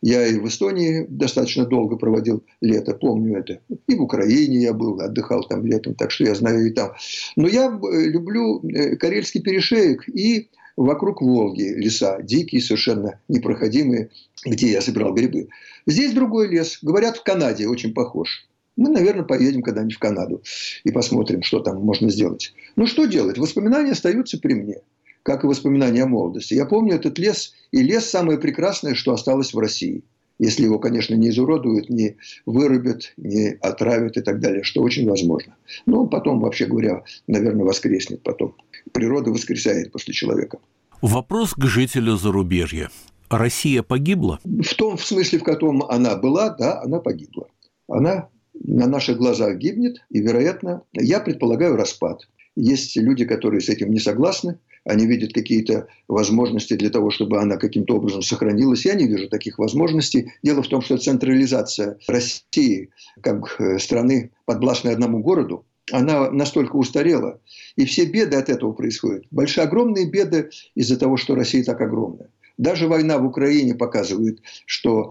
Я 0.00 0.26
и 0.26 0.38
в 0.38 0.48
Эстонии 0.48 1.04
достаточно 1.08 1.66
долго 1.66 1.96
проводил 1.96 2.42
лето, 2.62 2.94
помню 2.94 3.38
это. 3.38 3.60
И 3.86 3.94
в 3.94 4.02
Украине 4.02 4.62
я 4.62 4.72
был, 4.72 4.98
отдыхал 4.98 5.44
там 5.44 5.66
летом, 5.66 5.94
так 5.94 6.10
что 6.10 6.24
я 6.24 6.34
знаю 6.34 6.66
и 6.66 6.70
там. 6.70 6.92
Но 7.36 7.48
я 7.48 7.66
э, 7.66 8.08
люблю 8.08 8.60
э, 8.66 8.96
Карельский 8.96 9.42
перешеек 9.42 10.08
и 10.08 10.48
вокруг 10.76 11.20
Волги 11.20 11.64
леса, 11.64 12.22
дикие, 12.22 12.62
совершенно 12.62 13.20
непроходимые, 13.28 14.08
где 14.46 14.72
я 14.72 14.80
собирал 14.80 15.12
грибы. 15.12 15.48
Здесь 15.86 16.14
другой 16.14 16.48
лес. 16.48 16.78
Говорят, 16.80 17.18
в 17.18 17.22
Канаде 17.22 17.68
очень 17.68 17.92
похож. 17.92 18.46
Мы, 18.76 18.90
наверное, 18.90 19.24
поедем 19.24 19.62
когда-нибудь 19.62 19.96
в 19.96 19.98
Канаду 19.98 20.42
и 20.84 20.90
посмотрим, 20.90 21.42
что 21.42 21.60
там 21.60 21.82
можно 21.82 22.10
сделать. 22.10 22.54
Ну, 22.76 22.86
что 22.86 23.04
делать? 23.04 23.38
Воспоминания 23.38 23.92
остаются 23.92 24.38
при 24.38 24.54
мне, 24.54 24.76
как 25.22 25.44
и 25.44 25.46
воспоминания 25.46 26.04
о 26.04 26.06
молодости. 26.06 26.54
Я 26.54 26.64
помню 26.64 26.94
этот 26.94 27.18
лес, 27.18 27.54
и 27.70 27.82
лес 27.82 28.08
самое 28.08 28.38
прекрасное, 28.38 28.94
что 28.94 29.12
осталось 29.12 29.52
в 29.52 29.58
России. 29.58 30.04
Если 30.38 30.64
его, 30.64 30.78
конечно, 30.78 31.14
не 31.14 31.28
изуродуют, 31.28 31.88
не 31.88 32.16
вырубят, 32.46 33.12
не 33.16 33.58
отравят 33.60 34.16
и 34.16 34.22
так 34.22 34.40
далее, 34.40 34.64
что 34.64 34.82
очень 34.82 35.08
возможно. 35.08 35.54
Но 35.86 36.06
потом, 36.06 36.40
вообще 36.40 36.66
говоря, 36.66 37.04
наверное, 37.26 37.64
воскреснет 37.64 38.22
потом. 38.22 38.56
Природа 38.92 39.30
воскресает 39.30 39.92
после 39.92 40.14
человека. 40.14 40.58
Вопрос 41.00 41.54
к 41.54 41.64
жителю 41.66 42.16
зарубежья. 42.16 42.90
Россия 43.28 43.82
погибла? 43.82 44.40
В 44.44 44.74
том 44.74 44.96
в 44.96 45.04
смысле, 45.04 45.38
в 45.38 45.44
котором 45.44 45.82
она 45.84 46.16
была, 46.16 46.50
да, 46.50 46.82
она 46.82 46.98
погибла. 46.98 47.46
Она 47.88 48.28
на 48.54 48.86
наших 48.86 49.18
глазах 49.18 49.56
гибнет, 49.56 49.98
и, 50.10 50.20
вероятно, 50.20 50.82
я 50.92 51.20
предполагаю 51.20 51.76
распад. 51.76 52.28
Есть 52.54 52.96
люди, 52.96 53.24
которые 53.24 53.60
с 53.60 53.68
этим 53.68 53.90
не 53.90 53.98
согласны, 53.98 54.58
они 54.84 55.06
видят 55.06 55.32
какие-то 55.32 55.86
возможности 56.08 56.74
для 56.74 56.90
того, 56.90 57.10
чтобы 57.10 57.40
она 57.40 57.56
каким-то 57.56 57.96
образом 57.96 58.22
сохранилась. 58.22 58.84
Я 58.84 58.94
не 58.94 59.06
вижу 59.06 59.28
таких 59.28 59.58
возможностей. 59.58 60.32
Дело 60.42 60.62
в 60.62 60.68
том, 60.68 60.82
что 60.82 60.98
централизация 60.98 61.98
России 62.08 62.90
как 63.20 63.60
э, 63.60 63.78
страны, 63.78 64.32
подвластной 64.44 64.92
одному 64.92 65.20
городу, 65.20 65.64
она 65.90 66.30
настолько 66.30 66.76
устарела, 66.76 67.40
и 67.76 67.84
все 67.84 68.04
беды 68.04 68.36
от 68.36 68.48
этого 68.48 68.72
происходят. 68.72 69.24
Большие, 69.30 69.64
огромные 69.64 70.08
беды 70.08 70.50
из-за 70.74 70.98
того, 70.98 71.16
что 71.16 71.34
Россия 71.34 71.64
так 71.64 71.80
огромная. 71.80 72.28
Даже 72.58 72.88
война 72.88 73.18
в 73.18 73.26
Украине 73.26 73.74
показывает, 73.74 74.40
что 74.66 75.10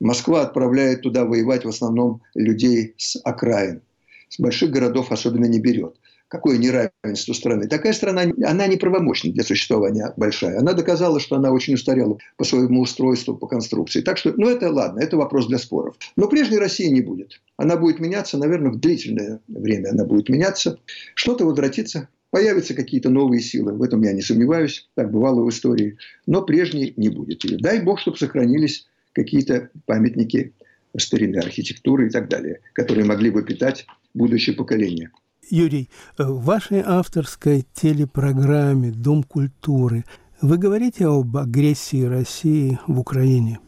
Москва 0.00 0.42
отправляет 0.42 1.02
туда 1.02 1.24
воевать 1.24 1.64
в 1.64 1.68
основном 1.68 2.22
людей 2.34 2.94
с 2.96 3.16
окраин. 3.24 3.82
С 4.28 4.38
больших 4.38 4.70
городов 4.70 5.10
особенно 5.10 5.46
не 5.46 5.60
берет 5.60 5.96
какое 6.30 6.58
неравенство 6.58 7.32
страны. 7.32 7.66
Такая 7.66 7.92
страна, 7.92 8.22
она 8.46 8.68
не 8.68 8.76
правомочна 8.76 9.32
для 9.32 9.42
существования 9.42 10.14
большая. 10.16 10.60
Она 10.60 10.74
доказала, 10.74 11.18
что 11.18 11.36
она 11.36 11.50
очень 11.50 11.74
устарела 11.74 12.18
по 12.36 12.44
своему 12.44 12.82
устройству, 12.82 13.36
по 13.36 13.48
конструкции. 13.48 14.00
Так 14.00 14.16
что, 14.16 14.32
ну 14.36 14.48
это 14.48 14.70
ладно, 14.70 15.00
это 15.00 15.16
вопрос 15.16 15.48
для 15.48 15.58
споров. 15.58 15.96
Но 16.14 16.28
прежней 16.28 16.58
России 16.58 16.86
не 16.86 17.00
будет. 17.00 17.40
Она 17.56 17.76
будет 17.76 17.98
меняться, 17.98 18.38
наверное, 18.38 18.70
в 18.70 18.78
длительное 18.78 19.40
время 19.48 19.90
она 19.90 20.04
будет 20.04 20.28
меняться. 20.28 20.78
Что-то 21.16 21.44
возвратится, 21.44 22.08
Появятся 22.30 22.74
какие-то 22.74 23.10
новые 23.10 23.40
силы, 23.40 23.72
в 23.72 23.82
этом 23.82 24.02
я 24.02 24.12
не 24.12 24.22
сомневаюсь, 24.22 24.88
так 24.94 25.10
бывало 25.10 25.42
в 25.42 25.48
истории, 25.50 25.98
но 26.26 26.42
прежней 26.42 26.94
не 26.96 27.08
будет. 27.08 27.44
И 27.44 27.56
дай 27.56 27.82
бог, 27.82 27.98
чтобы 27.98 28.18
сохранились 28.18 28.86
какие-то 29.12 29.70
памятники 29.86 30.54
старинной 30.96 31.40
архитектуры 31.40 32.06
и 32.06 32.10
так 32.10 32.28
далее, 32.28 32.60
которые 32.72 33.04
могли 33.04 33.30
бы 33.30 33.42
питать 33.42 33.86
будущее 34.14 34.54
поколение. 34.54 35.10
Юрий, 35.48 35.90
э, 36.18 36.22
в 36.22 36.44
вашей 36.44 36.80
авторской 36.84 37.66
телепрограмме 37.74 38.92
«Дом 38.92 39.24
культуры» 39.24 40.04
вы 40.40 40.56
говорите 40.56 41.06
об 41.06 41.36
агрессии 41.36 42.04
России 42.04 42.78
в 42.86 42.98
Украине? 43.00 43.58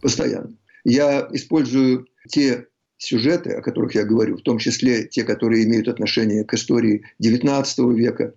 Постоянно. 0.00 0.54
Я 0.84 1.28
использую 1.32 2.06
те 2.28 2.66
сюжеты, 2.98 3.52
о 3.52 3.62
которых 3.62 3.94
я 3.94 4.04
говорю, 4.04 4.36
в 4.36 4.42
том 4.42 4.58
числе 4.58 5.04
те, 5.04 5.24
которые 5.24 5.64
имеют 5.64 5.88
отношение 5.88 6.44
к 6.44 6.52
истории 6.54 7.04
XIX 7.22 7.94
века. 7.94 8.34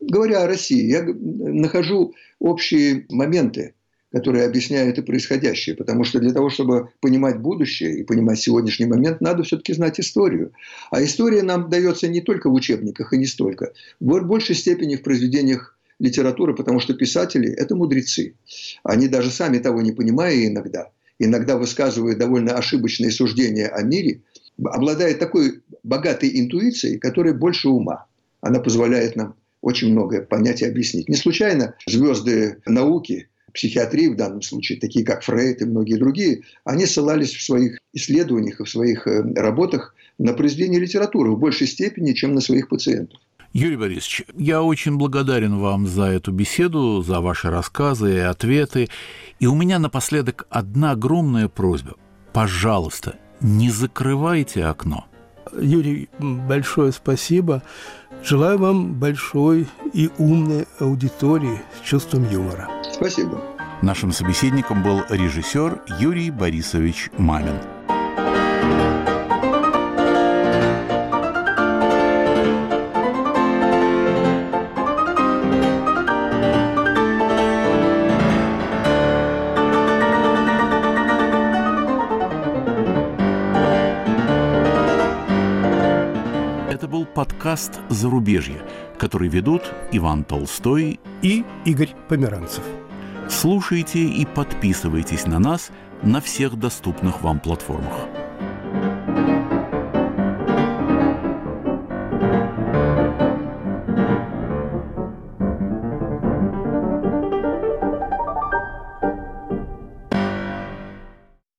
Говоря 0.00 0.42
о 0.42 0.46
России, 0.46 0.86
я 0.86 1.02
нахожу 1.02 2.14
общие 2.38 3.06
моменты, 3.10 3.74
которые 4.12 4.44
объясняют 4.44 4.98
и 4.98 5.02
происходящее. 5.02 5.74
Потому 5.76 6.04
что 6.04 6.20
для 6.20 6.32
того, 6.32 6.48
чтобы 6.48 6.90
понимать 7.00 7.38
будущее 7.38 7.98
и 7.98 8.04
понимать 8.04 8.38
сегодняшний 8.38 8.86
момент, 8.86 9.20
надо 9.20 9.42
все-таки 9.42 9.74
знать 9.74 9.98
историю. 10.00 10.52
А 10.90 11.02
история 11.02 11.42
нам 11.42 11.68
дается 11.68 12.08
не 12.08 12.20
только 12.20 12.48
в 12.48 12.54
учебниках 12.54 13.12
и 13.12 13.18
не 13.18 13.26
столько. 13.26 13.72
В 14.00 14.20
большей 14.20 14.54
степени 14.54 14.96
в 14.96 15.02
произведениях 15.02 15.76
литературы, 15.98 16.54
потому 16.54 16.78
что 16.78 16.94
писатели– 16.94 17.50
это 17.56 17.74
мудрецы. 17.74 18.34
Они 18.84 19.08
даже 19.08 19.30
сами 19.30 19.58
того 19.58 19.80
не 19.80 19.92
понимая 19.92 20.46
иногда, 20.46 20.90
иногда 21.18 21.56
высказывают 21.56 22.18
довольно 22.18 22.54
ошибочные 22.54 23.10
суждения 23.10 23.68
о 23.68 23.82
мире, 23.82 24.22
обладает 24.64 25.18
такой 25.18 25.62
богатой 25.82 26.40
интуицией, 26.40 26.98
которая 26.98 27.34
больше 27.34 27.68
ума. 27.68 28.06
Она 28.40 28.60
позволяет 28.60 29.16
нам 29.16 29.34
очень 29.60 29.92
многое 29.92 30.22
понять 30.22 30.62
и 30.62 30.66
объяснить. 30.66 31.08
Не 31.08 31.16
случайно 31.16 31.74
звезды 31.86 32.60
науки 32.66 33.28
психиатрии 33.52 34.08
в 34.08 34.16
данном 34.16 34.42
случае, 34.42 34.78
такие 34.78 35.04
как 35.04 35.22
Фрейд 35.24 35.62
и 35.62 35.64
многие 35.64 35.96
другие, 35.96 36.42
они 36.64 36.86
ссылались 36.86 37.34
в 37.34 37.42
своих 37.42 37.78
исследованиях 37.94 38.60
и 38.60 38.64
в 38.64 38.68
своих 38.68 39.06
э, 39.06 39.22
работах 39.34 39.94
на 40.18 40.34
произведение 40.34 40.78
литературы 40.78 41.32
в 41.32 41.38
большей 41.38 41.66
степени, 41.66 42.12
чем 42.12 42.34
на 42.34 42.40
своих 42.40 42.68
пациентов. 42.68 43.18
Юрий 43.56 43.76
Борисович, 43.76 44.24
я 44.36 44.62
очень 44.62 44.98
благодарен 44.98 45.58
вам 45.58 45.86
за 45.86 46.04
эту 46.04 46.30
беседу, 46.30 47.02
за 47.02 47.20
ваши 47.22 47.48
рассказы 47.48 48.16
и 48.16 48.18
ответы. 48.18 48.90
И 49.40 49.46
у 49.46 49.54
меня 49.54 49.78
напоследок 49.78 50.46
одна 50.50 50.90
огромная 50.90 51.48
просьба. 51.48 51.94
Пожалуйста, 52.34 53.16
не 53.40 53.70
закрывайте 53.70 54.62
окно. 54.66 55.06
Юрий, 55.58 56.10
большое 56.18 56.92
спасибо. 56.92 57.62
Желаю 58.22 58.58
вам 58.58 58.92
большой 58.92 59.66
и 59.94 60.10
умной 60.18 60.66
аудитории 60.78 61.62
с 61.78 61.88
чувством 61.88 62.28
юмора. 62.30 62.68
Спасибо. 62.92 63.42
Нашим 63.80 64.12
собеседником 64.12 64.82
был 64.82 65.00
режиссер 65.08 65.80
Юрий 65.98 66.30
Борисович 66.30 67.10
Мамин. 67.16 67.56
Подкаст 87.56 87.80
«Зарубежье», 87.88 88.60
который 88.98 89.28
ведут 89.28 89.62
Иван 89.90 90.24
Толстой 90.24 91.00
и 91.22 91.42
Игорь 91.64 91.94
Померанцев. 92.08 92.62
Слушайте 93.30 94.00
и 94.00 94.26
подписывайтесь 94.26 95.26
на 95.26 95.38
нас 95.38 95.70
на 96.02 96.20
всех 96.20 96.58
доступных 96.58 97.22
вам 97.22 97.40
платформах. 97.40 98.15